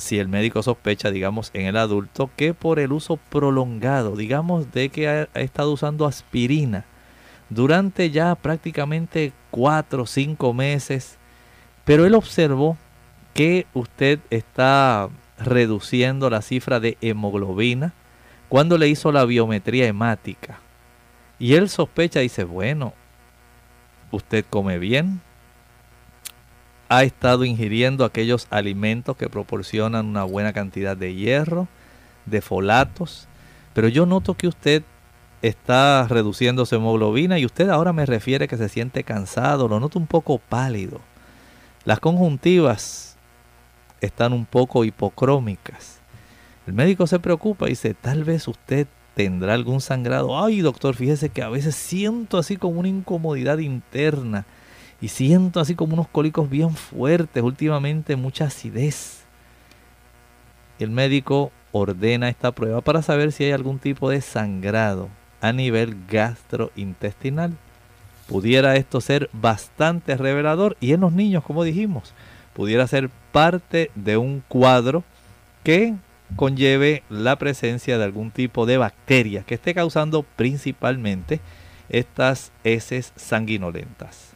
[0.00, 4.88] si el médico sospecha, digamos, en el adulto que por el uso prolongado, digamos, de
[4.88, 6.84] que ha, estado usando aspirina
[7.48, 11.18] durante ya prácticamente cuatro o cinco meses,
[11.84, 12.76] pero él observó
[13.34, 17.92] que usted está reduciendo la cifra de hemoglobina
[18.48, 20.58] cuando le hizo la biometría hemática.
[21.38, 22.92] Y él sospecha dice, bueno,
[24.10, 25.20] usted come bien,
[26.90, 31.68] ha estado ingiriendo aquellos alimentos que proporcionan una buena cantidad de hierro,
[32.26, 33.28] de folatos,
[33.74, 34.82] pero yo noto que usted
[35.40, 40.00] está reduciendo su hemoglobina y usted ahora me refiere que se siente cansado, lo noto
[40.00, 41.00] un poco pálido.
[41.84, 43.16] Las conjuntivas
[44.00, 46.00] están un poco hipocrómicas.
[46.66, 50.42] El médico se preocupa y dice, tal vez usted tendrá algún sangrado.
[50.44, 54.44] Ay, doctor, fíjese que a veces siento así como una incomodidad interna
[55.00, 59.24] y siento así como unos cólicos bien fuertes, últimamente mucha acidez.
[60.78, 65.08] El médico ordena esta prueba para saber si hay algún tipo de sangrado
[65.40, 67.52] a nivel gastrointestinal.
[68.26, 72.12] Pudiera esto ser bastante revelador y en los niños, como dijimos,
[72.54, 75.02] pudiera ser parte de un cuadro
[75.64, 75.94] que
[76.36, 81.40] conlleve la presencia de algún tipo de bacteria que esté causando principalmente
[81.88, 84.30] estas heces sanguinolentas.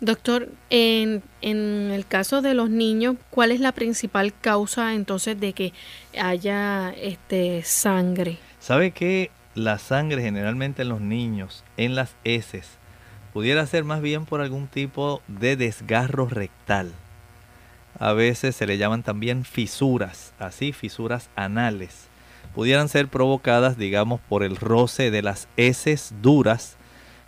[0.00, 5.72] Doctor, en, el caso de los niños, ¿cuál es la principal causa entonces de que
[6.20, 8.38] haya este sangre?
[8.60, 12.68] ¿Sabe que la sangre generalmente en los niños, en las heces,
[13.32, 16.92] pudiera ser más bien por algún tipo de desgarro rectal?
[17.98, 22.08] A veces se le llaman también fisuras, así fisuras anales.
[22.54, 26.75] Pudieran ser provocadas, digamos, por el roce de las heces duras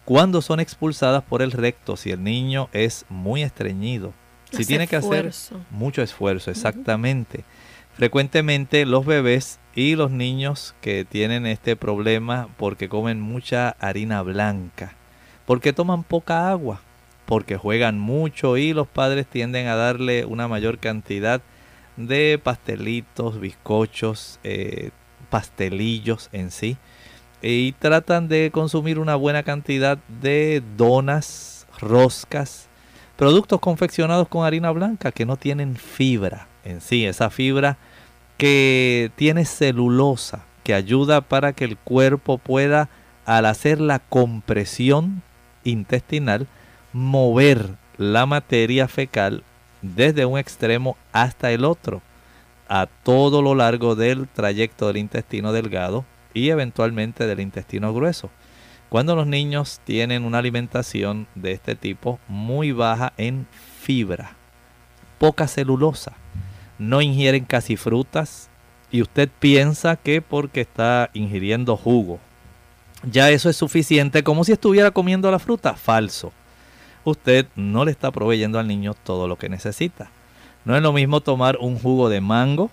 [0.09, 4.15] cuando son expulsadas por el recto, si el niño es muy estreñido,
[4.51, 5.35] si tiene que hacer
[5.71, 7.45] mucho esfuerzo, exactamente.
[7.93, 14.95] Frecuentemente los bebés y los niños que tienen este problema porque comen mucha harina blanca,
[15.45, 16.81] porque toman poca agua,
[17.27, 21.43] porque juegan mucho y los padres tienden a darle una mayor cantidad
[21.99, 24.89] de pastelitos, bizcochos, eh,
[25.29, 26.79] pastelillos en sí
[27.43, 32.69] y tratan de consumir una buena cantidad de donas, roscas,
[33.17, 37.79] productos confeccionados con harina blanca que no tienen fibra en sí, esa fibra
[38.37, 42.89] que tiene celulosa que ayuda para que el cuerpo pueda
[43.25, 45.23] al hacer la compresión
[45.65, 46.47] intestinal
[46.93, 49.43] mover la materia fecal
[49.83, 52.03] desde un extremo hasta el otro
[52.69, 56.05] a todo lo largo del trayecto del intestino delgado
[56.35, 58.31] y eventualmente del intestino grueso.
[58.89, 63.47] Cuando los niños tienen una alimentación de este tipo muy baja en
[63.81, 64.35] fibra,
[65.19, 66.13] poca celulosa,
[66.79, 68.49] no ingieren casi frutas
[68.91, 72.19] y usted piensa que porque está ingiriendo jugo,
[73.03, 76.33] ya eso es suficiente como si estuviera comiendo la fruta, falso.
[77.05, 80.11] Usted no le está proveyendo al niño todo lo que necesita.
[80.65, 82.71] No es lo mismo tomar un jugo de mango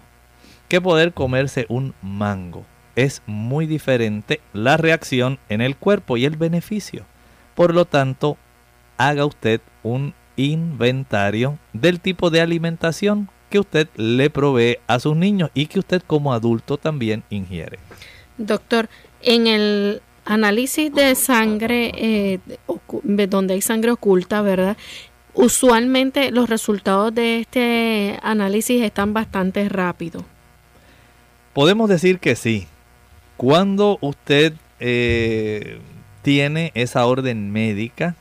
[0.67, 2.65] que poder comerse un mango
[2.95, 7.05] es muy diferente la reacción en el cuerpo y el beneficio.
[7.55, 8.37] Por lo tanto,
[8.97, 15.49] haga usted un inventario del tipo de alimentación que usted le provee a sus niños
[15.53, 17.79] y que usted como adulto también ingiere.
[18.37, 18.89] Doctor,
[19.21, 22.39] en el análisis de sangre, eh,
[23.29, 24.75] donde hay sangre oculta, ¿verdad?
[25.33, 30.23] Usualmente los resultados de este análisis están bastante rápidos.
[31.53, 32.67] Podemos decir que sí,
[33.37, 35.79] cuando usted eh,
[36.21, 38.15] tiene esa orden médica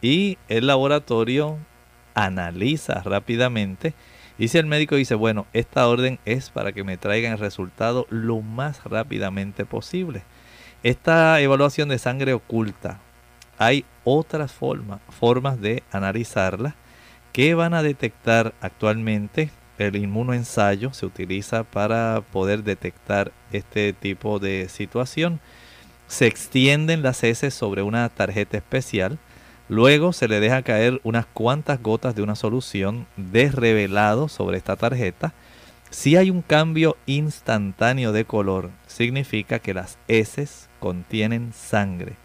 [0.00, 1.58] y el laboratorio
[2.14, 3.94] analiza rápidamente
[4.38, 8.06] y si el médico dice, bueno, esta orden es para que me traigan el resultado
[8.10, 10.22] lo más rápidamente posible.
[10.82, 12.98] Esta evaluación de sangre oculta,
[13.58, 16.74] hay otras formas, formas de analizarla
[17.32, 24.68] que van a detectar actualmente el inmunoensayo se utiliza para poder detectar este tipo de
[24.68, 25.40] situación.
[26.08, 29.18] Se extienden las heces sobre una tarjeta especial.
[29.68, 35.32] Luego se le deja caer unas cuantas gotas de una solución desrevelado sobre esta tarjeta.
[35.90, 42.16] Si hay un cambio instantáneo de color, significa que las heces contienen sangre.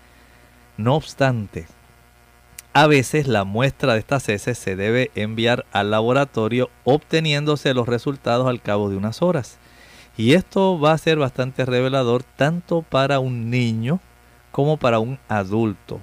[0.78, 1.66] No obstante,
[2.74, 8.48] a veces la muestra de estas heces se debe enviar al laboratorio obteniéndose los resultados
[8.48, 9.58] al cabo de unas horas.
[10.18, 14.00] Y esto va a ser bastante revelador tanto para un niño
[14.52, 16.00] como para un adulto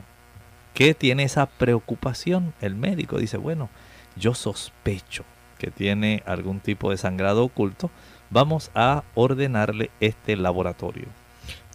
[0.74, 2.54] que tiene esa preocupación.
[2.60, 3.70] El médico dice, bueno,
[4.16, 5.24] yo sospecho
[5.58, 7.90] que tiene algún tipo de sangrado oculto.
[8.30, 11.06] Vamos a ordenarle este laboratorio.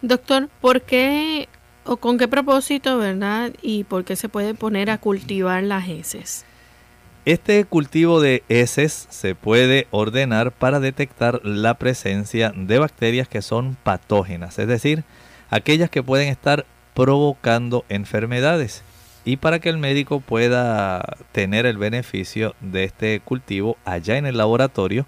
[0.02, 1.50] Doctor, ¿por qué
[1.92, 3.52] ¿O con qué propósito, verdad?
[3.64, 6.46] ¿Y por qué se puede poner a cultivar las heces?
[7.26, 13.76] Este cultivo de heces se puede ordenar para detectar la presencia de bacterias que son
[13.82, 15.04] patógenas, es decir,
[15.50, 18.84] aquellas que pueden estar provocando enfermedades.
[19.26, 24.38] Y para que el médico pueda tener el beneficio de este cultivo allá en el
[24.38, 25.08] laboratorio,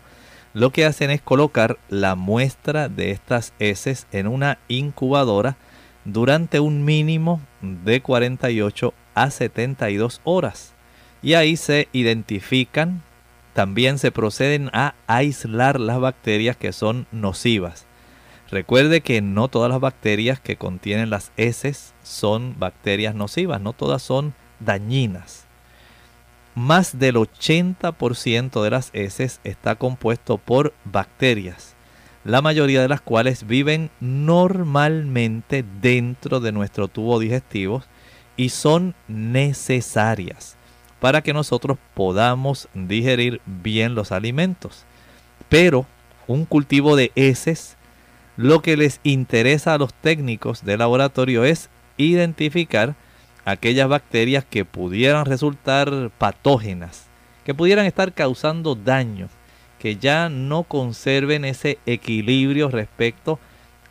[0.55, 5.57] lo que hacen es colocar la muestra de estas heces en una incubadora
[6.05, 10.73] durante un mínimo de 48 a 72 horas.
[11.21, 13.03] Y ahí se identifican,
[13.53, 17.85] también se proceden a aislar las bacterias que son nocivas.
[18.49, 24.01] Recuerde que no todas las bacterias que contienen las heces son bacterias nocivas, no todas
[24.01, 25.45] son dañinas.
[26.53, 31.75] Más del 80% de las heces está compuesto por bacterias
[32.23, 37.83] la mayoría de las cuales viven normalmente dentro de nuestro tubo digestivo
[38.37, 40.55] y son necesarias
[40.99, 44.85] para que nosotros podamos digerir bien los alimentos.
[45.49, 45.85] Pero
[46.27, 47.75] un cultivo de heces,
[48.37, 52.95] lo que les interesa a los técnicos de laboratorio es identificar
[53.45, 57.07] aquellas bacterias que pudieran resultar patógenas,
[57.45, 59.27] que pudieran estar causando daño
[59.81, 63.39] que ya no conserven ese equilibrio respecto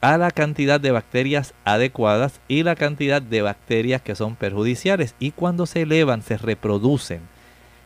[0.01, 5.17] a la cantidad de bacterias adecuadas y la cantidad de bacterias que son perjudiciales.
[5.19, 7.23] Y cuando se elevan, se reproducen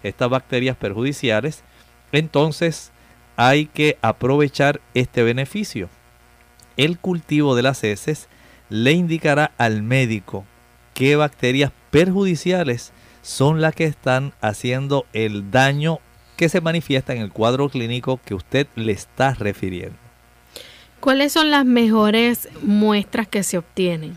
[0.02, 1.64] estas bacterias perjudiciales,
[2.12, 2.92] entonces
[3.36, 5.88] hay que aprovechar este beneficio.
[6.76, 8.28] El cultivo de las heces
[8.68, 10.44] le indicará al médico
[10.92, 12.92] qué bacterias perjudiciales
[13.22, 16.00] son las que están haciendo el daño
[16.36, 19.96] que se manifiesta en el cuadro clínico que usted le está refiriendo.
[21.00, 24.16] ¿Cuáles son las mejores muestras que se obtienen?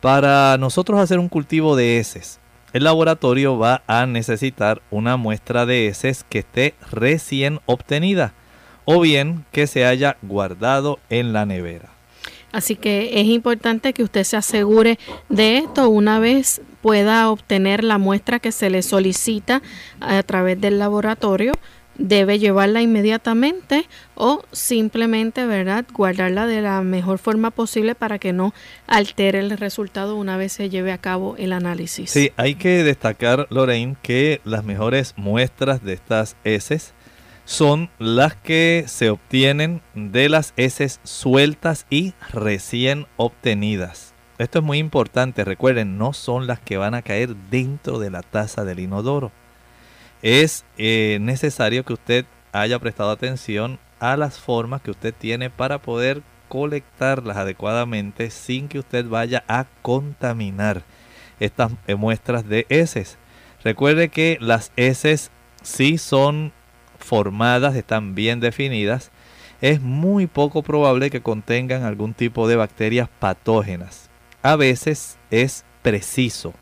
[0.00, 2.38] Para nosotros hacer un cultivo de heces,
[2.74, 8.34] el laboratorio va a necesitar una muestra de heces que esté recién obtenida
[8.84, 11.93] o bien que se haya guardado en la nevera.
[12.54, 14.96] Así que es importante que usted se asegure
[15.28, 19.60] de esto una vez pueda obtener la muestra que se le solicita
[20.00, 21.52] a través del laboratorio.
[21.96, 28.54] Debe llevarla inmediatamente o simplemente, ¿verdad?, guardarla de la mejor forma posible para que no
[28.86, 32.10] altere el resultado una vez se lleve a cabo el análisis.
[32.12, 36.94] Sí, hay que destacar, Lorraine, que las mejores muestras de estas heces
[37.44, 44.14] son las que se obtienen de las heces sueltas y recién obtenidas.
[44.38, 48.22] Esto es muy importante, recuerden, no son las que van a caer dentro de la
[48.22, 49.30] taza del inodoro.
[50.22, 55.78] Es eh, necesario que usted haya prestado atención a las formas que usted tiene para
[55.78, 60.82] poder colectarlas adecuadamente sin que usted vaya a contaminar
[61.40, 63.18] estas eh, muestras de heces.
[63.62, 65.30] Recuerde que las heces
[65.62, 66.52] sí son
[67.04, 69.10] formadas, están bien definidas,
[69.60, 74.10] es muy poco probable que contengan algún tipo de bacterias patógenas.
[74.42, 76.52] A veces es preciso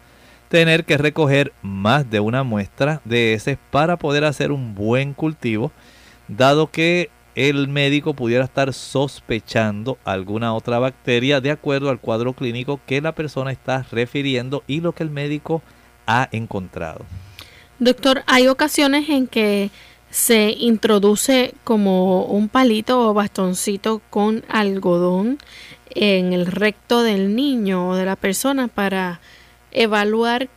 [0.49, 5.73] tener que recoger más de una muestra de heces para poder hacer un buen cultivo,
[6.29, 12.81] dado que el médico pudiera estar sospechando alguna otra bacteria de acuerdo al cuadro clínico
[12.87, 15.63] que la persona está refiriendo y lo que el médico
[16.07, 17.07] ha encontrado.
[17.79, 19.71] Doctor, hay ocasiones en que
[20.13, 25.39] se introduce como un palito o bastoncito con algodón
[25.89, 29.21] en el recto del niño o de la persona para
[29.71, 30.51] evaluar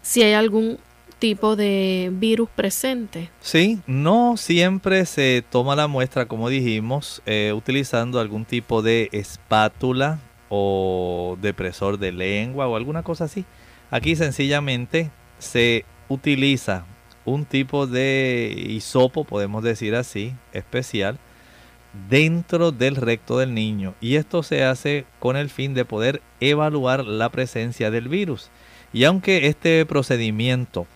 [0.00, 0.78] si hay algún
[1.18, 3.28] tipo de virus presente.
[3.42, 10.18] Sí, no siempre se toma la muestra, como dijimos, eh, utilizando algún tipo de espátula
[10.48, 13.44] o depresor de lengua o alguna cosa así.
[13.90, 16.86] Aquí sencillamente se utiliza
[17.24, 21.18] un tipo de hisopo, podemos decir así, especial,
[22.08, 23.94] dentro del recto del niño.
[24.00, 28.50] Y esto se hace con el fin de poder evaluar la presencia del virus.
[28.92, 30.86] Y aunque este procedimiento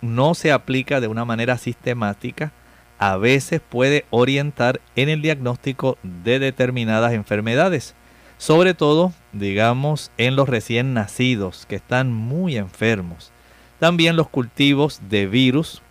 [0.00, 2.52] no se aplica de una manera sistemática,
[2.98, 7.94] a veces puede orientar en el diagnóstico de determinadas enfermedades.
[8.38, 13.32] Sobre todo, digamos, en los recién nacidos que están muy enfermos
[13.78, 15.82] también los cultivos de virus.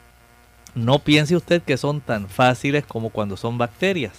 [0.73, 4.13] No piense usted que son tan fáciles como cuando son bacterias.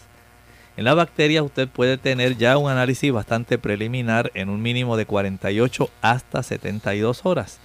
[0.76, 5.06] En las bacterias usted puede tener ya un análisis bastante preliminar en un mínimo de
[5.06, 7.58] 48 hasta 72 horas.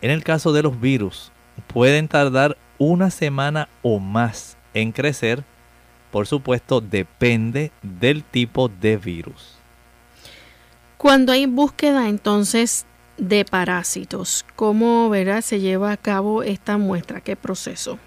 [0.00, 1.30] En el caso de los virus,
[1.66, 5.44] pueden tardar una semana o más en crecer.
[6.10, 9.56] Por supuesto, depende del tipo de virus.
[10.96, 12.86] Cuando hay búsqueda entonces
[13.16, 14.44] de parásitos.
[14.56, 17.20] ¿Cómo verá, se lleva a cabo esta muestra?
[17.20, 17.98] ¿Qué proceso?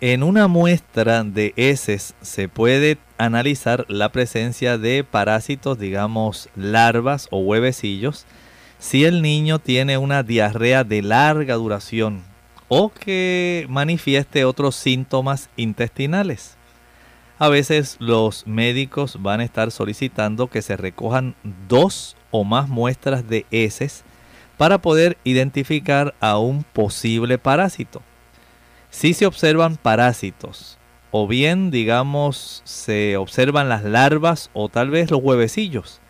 [0.00, 7.40] En una muestra de heces se puede analizar la presencia de parásitos, digamos larvas o
[7.40, 8.24] huevecillos,
[8.78, 12.22] si el niño tiene una diarrea de larga duración
[12.68, 16.56] o que manifieste otros síntomas intestinales.
[17.38, 21.34] A veces los médicos van a estar solicitando que se recojan
[21.68, 24.04] dos o más muestras de heces
[24.60, 28.02] para poder identificar a un posible parásito.
[28.90, 30.76] Si se observan parásitos,
[31.10, 36.02] o bien digamos se observan las larvas o tal vez los huevecillos,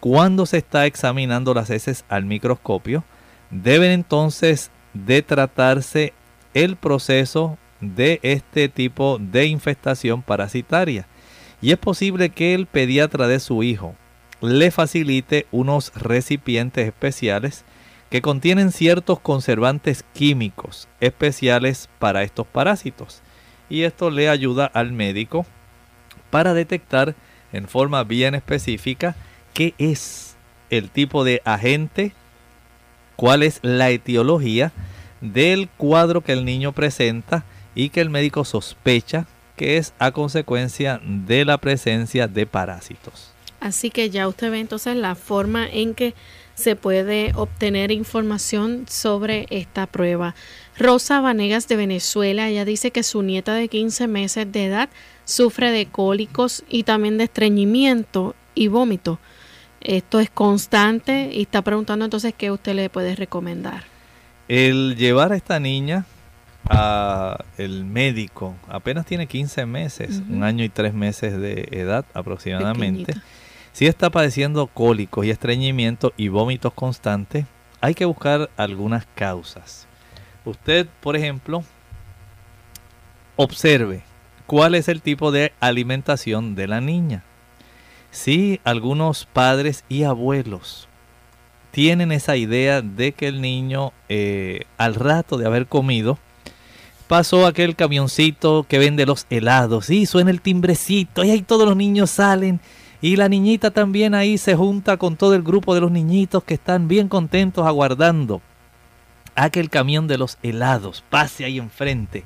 [0.00, 3.04] cuando se está examinando las heces al microscopio,
[3.50, 6.12] deben entonces de tratarse
[6.52, 11.06] el proceso de este tipo de infestación parasitaria.
[11.62, 13.94] Y es posible que el pediatra de su hijo
[14.42, 17.64] le facilite unos recipientes especiales
[18.10, 23.20] que contienen ciertos conservantes químicos especiales para estos parásitos.
[23.68, 25.46] Y esto le ayuda al médico
[26.30, 27.14] para detectar
[27.52, 29.14] en forma bien específica
[29.52, 30.36] qué es
[30.70, 32.12] el tipo de agente,
[33.16, 34.72] cuál es la etiología
[35.20, 37.44] del cuadro que el niño presenta
[37.74, 43.32] y que el médico sospecha que es a consecuencia de la presencia de parásitos.
[43.60, 46.14] Así que ya usted ve entonces la forma en que
[46.58, 50.34] se puede obtener información sobre esta prueba.
[50.76, 54.88] Rosa Vanegas de Venezuela, ella dice que su nieta de 15 meses de edad
[55.24, 59.20] sufre de cólicos y también de estreñimiento y vómito.
[59.80, 63.84] Esto es constante y está preguntando entonces qué usted le puede recomendar.
[64.48, 66.06] El llevar a esta niña
[66.68, 73.14] a el médico, apenas tiene 15 meses, un año y tres meses de edad aproximadamente.
[73.72, 77.46] Si está padeciendo cólicos y estreñimiento y vómitos constantes,
[77.80, 79.86] hay que buscar algunas causas.
[80.44, 81.62] Usted, por ejemplo,
[83.36, 84.02] observe
[84.46, 87.22] cuál es el tipo de alimentación de la niña.
[88.10, 90.88] Si algunos padres y abuelos
[91.70, 96.18] tienen esa idea de que el niño eh, al rato de haber comido
[97.06, 101.76] pasó aquel camioncito que vende los helados y suena el timbrecito y ahí todos los
[101.76, 102.60] niños salen
[103.00, 106.54] y la niñita también ahí se junta con todo el grupo de los niñitos que
[106.54, 108.40] están bien contentos aguardando
[109.36, 112.24] a que el camión de los helados pase ahí enfrente.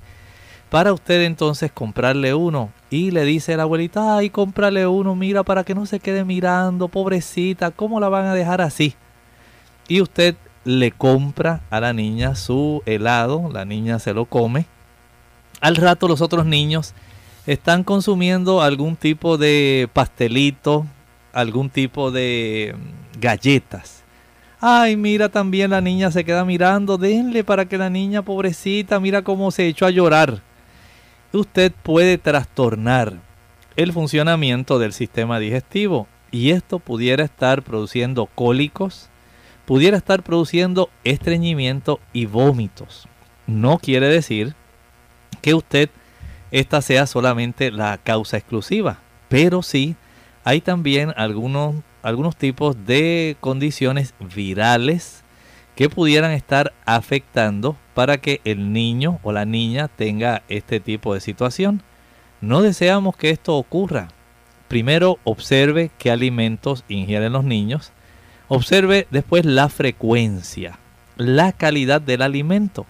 [0.71, 2.71] para usted entonces comprarle uno.
[2.89, 6.89] Y le dice la abuelita, ay, cómprale uno, mira, para que no se quede mirando,
[6.89, 8.95] pobrecita, ¿cómo la van a dejar así?
[9.87, 14.65] Y usted le compra a la niña su helado, la niña se lo come.
[15.61, 16.95] Al rato los otros niños
[17.47, 20.87] están consumiendo algún tipo de pastelito,
[21.33, 24.03] algún tipo de mm, galletas.
[24.61, 29.23] Ay, mira, también la niña se queda mirando, denle para que la niña pobrecita, mira
[29.23, 30.41] cómo se echó a llorar.
[31.33, 33.15] Usted puede trastornar
[33.75, 39.09] el funcionamiento del sistema digestivo y esto pudiera estar produciendo cólicos,
[39.67, 43.09] pudiera estar produciendo estreñimiento y vómitos.
[43.47, 44.55] No quiere decir
[45.41, 45.91] que usted
[46.53, 48.99] esta sea solamente la causa exclusiva,
[49.29, 49.97] pero sí
[50.45, 55.25] hay también algunos, algunos tipos de condiciones virales
[55.75, 61.21] que pudieran estar afectando para que el niño o la niña tenga este tipo de
[61.21, 61.83] situación.
[62.41, 64.09] No deseamos que esto ocurra.
[64.69, 67.93] Primero observe qué alimentos ingieren los niños.
[68.49, 70.79] Observe después la frecuencia,
[71.17, 72.87] la calidad del alimento.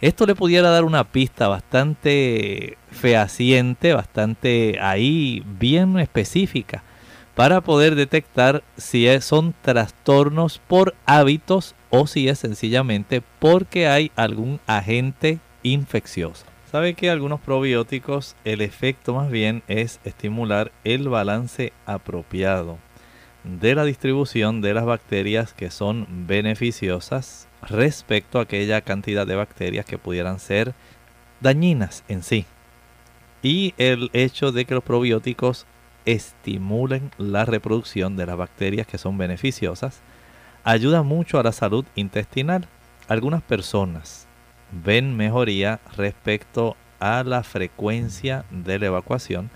[0.00, 6.82] Esto le pudiera dar una pista bastante fehaciente, bastante ahí bien específica
[7.34, 14.58] para poder detectar si son trastornos por hábitos o si es sencillamente porque hay algún
[14.66, 16.46] agente infeccioso.
[16.70, 22.78] Sabe que algunos probióticos el efecto más bien es estimular el balance apropiado
[23.44, 29.84] de la distribución de las bacterias que son beneficiosas respecto a aquella cantidad de bacterias
[29.84, 30.74] que pudieran ser
[31.40, 32.46] dañinas en sí.
[33.42, 35.66] Y el hecho de que los probióticos
[36.04, 40.00] estimulen la reproducción de las bacterias que son beneficiosas
[40.64, 42.66] ayuda mucho a la salud intestinal.
[43.08, 44.26] Algunas personas
[44.72, 49.50] ven mejoría respecto a la frecuencia de la evacuación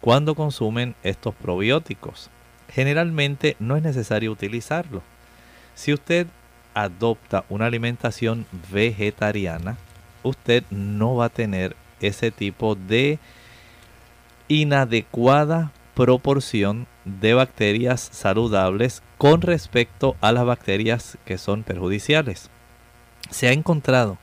[0.00, 2.30] cuando consumen estos probióticos.
[2.68, 5.02] Generalmente no es necesario utilizarlo.
[5.74, 6.26] Si usted
[6.74, 9.78] adopta una alimentación vegetariana,
[10.22, 13.18] usted no va a tener ese tipo de
[14.48, 22.50] inadecuada proporción de bacterias saludables con respecto a las bacterias que son perjudiciales.
[23.30, 24.18] Se ha encontrado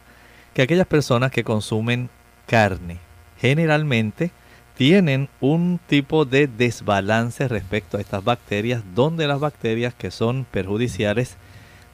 [0.54, 2.10] que aquellas personas que consumen
[2.46, 2.98] carne
[3.40, 4.32] generalmente
[4.76, 11.38] tienen un tipo de desbalance respecto a estas bacterias donde las bacterias que son perjudiciales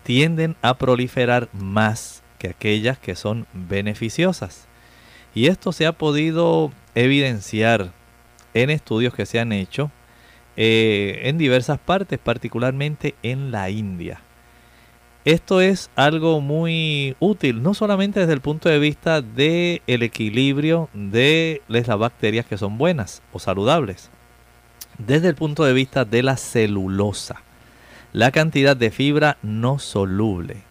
[0.08, 4.66] tienden a proliferar más que aquellas que son beneficiosas.
[5.36, 7.92] Y esto se ha podido evidenciar
[8.54, 9.92] en estudios que se han hecho
[10.56, 14.22] eh, en diversas partes, particularmente en la India.
[15.26, 20.88] Esto es algo muy útil, no solamente desde el punto de vista del el equilibrio
[20.94, 24.10] de las bacterias que son buenas o saludables,
[25.00, 27.44] desde el punto de vista de la celulosa
[28.18, 30.64] la cantidad de fibra no soluble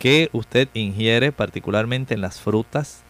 [0.00, 3.04] que usted ingiere, particularmente en las frutas,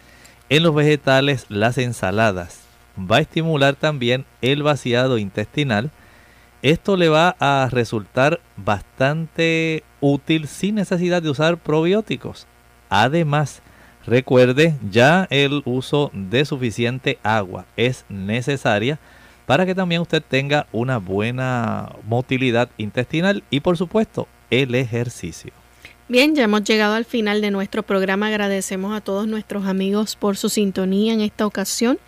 [0.50, 2.60] en los vegetales, las ensaladas,
[2.98, 5.90] va a estimular también el vaciado intestinal.
[6.60, 12.46] Esto le va a resultar bastante útil sin necesidad de usar probióticos.
[12.90, 13.62] Además,
[14.04, 18.98] recuerde, ya el uso de suficiente agua es necesaria
[19.48, 25.52] para que también usted tenga una buena motilidad intestinal y por supuesto el ejercicio.
[26.06, 28.26] Bien, ya hemos llegado al final de nuestro programa.
[28.26, 31.98] Agradecemos a todos nuestros amigos por su sintonía en esta ocasión.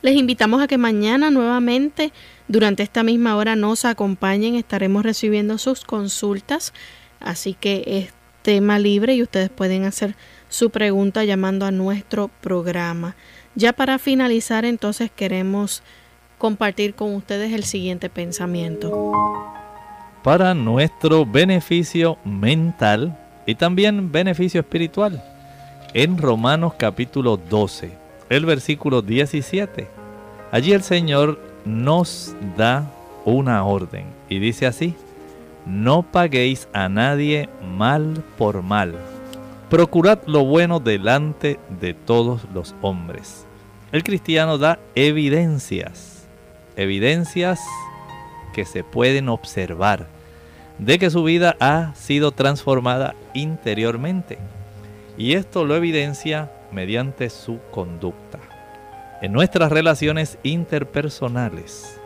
[0.00, 2.14] Les invitamos a que mañana nuevamente
[2.48, 4.54] durante esta misma hora nos acompañen.
[4.54, 6.72] Estaremos recibiendo sus consultas.
[7.20, 10.16] Así que es tema libre y ustedes pueden hacer
[10.48, 13.16] su pregunta llamando a nuestro programa.
[13.54, 15.82] Ya para finalizar entonces queremos
[16.38, 19.12] compartir con ustedes el siguiente pensamiento.
[20.22, 23.16] Para nuestro beneficio mental
[23.46, 25.22] y también beneficio espiritual.
[25.94, 27.92] En Romanos capítulo 12,
[28.28, 29.88] el versículo 17.
[30.50, 32.90] Allí el Señor nos da
[33.24, 34.94] una orden y dice así,
[35.64, 38.94] no paguéis a nadie mal por mal.
[39.70, 43.46] Procurad lo bueno delante de todos los hombres.
[43.90, 46.15] El cristiano da evidencias
[46.76, 47.60] evidencias
[48.52, 50.06] que se pueden observar
[50.78, 54.38] de que su vida ha sido transformada interiormente.
[55.16, 58.38] Y esto lo evidencia mediante su conducta.
[59.22, 61.98] En nuestras relaciones interpersonales,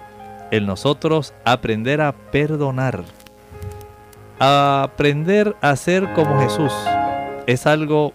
[0.50, 3.02] el nosotros aprender a perdonar,
[4.38, 6.72] a aprender a ser como Jesús,
[7.46, 8.12] es algo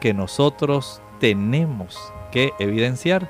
[0.00, 1.98] que nosotros tenemos
[2.30, 3.28] que evidenciar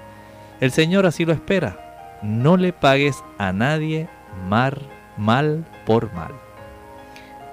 [0.61, 1.84] El Señor así lo espera.
[2.25, 4.09] No le pagues a nadie
[4.49, 4.79] mal,
[5.18, 6.33] mal por mal.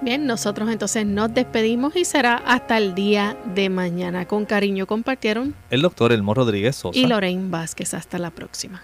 [0.00, 4.26] Bien, nosotros entonces nos despedimos y será hasta el día de mañana.
[4.26, 7.92] Con cariño compartieron el doctor Elmo Rodríguez Sosa y Lorraine Vázquez.
[7.92, 8.82] Hasta la próxima.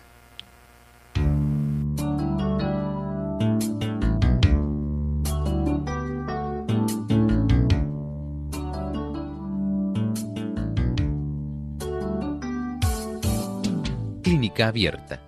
[14.22, 15.27] Clínica abierta.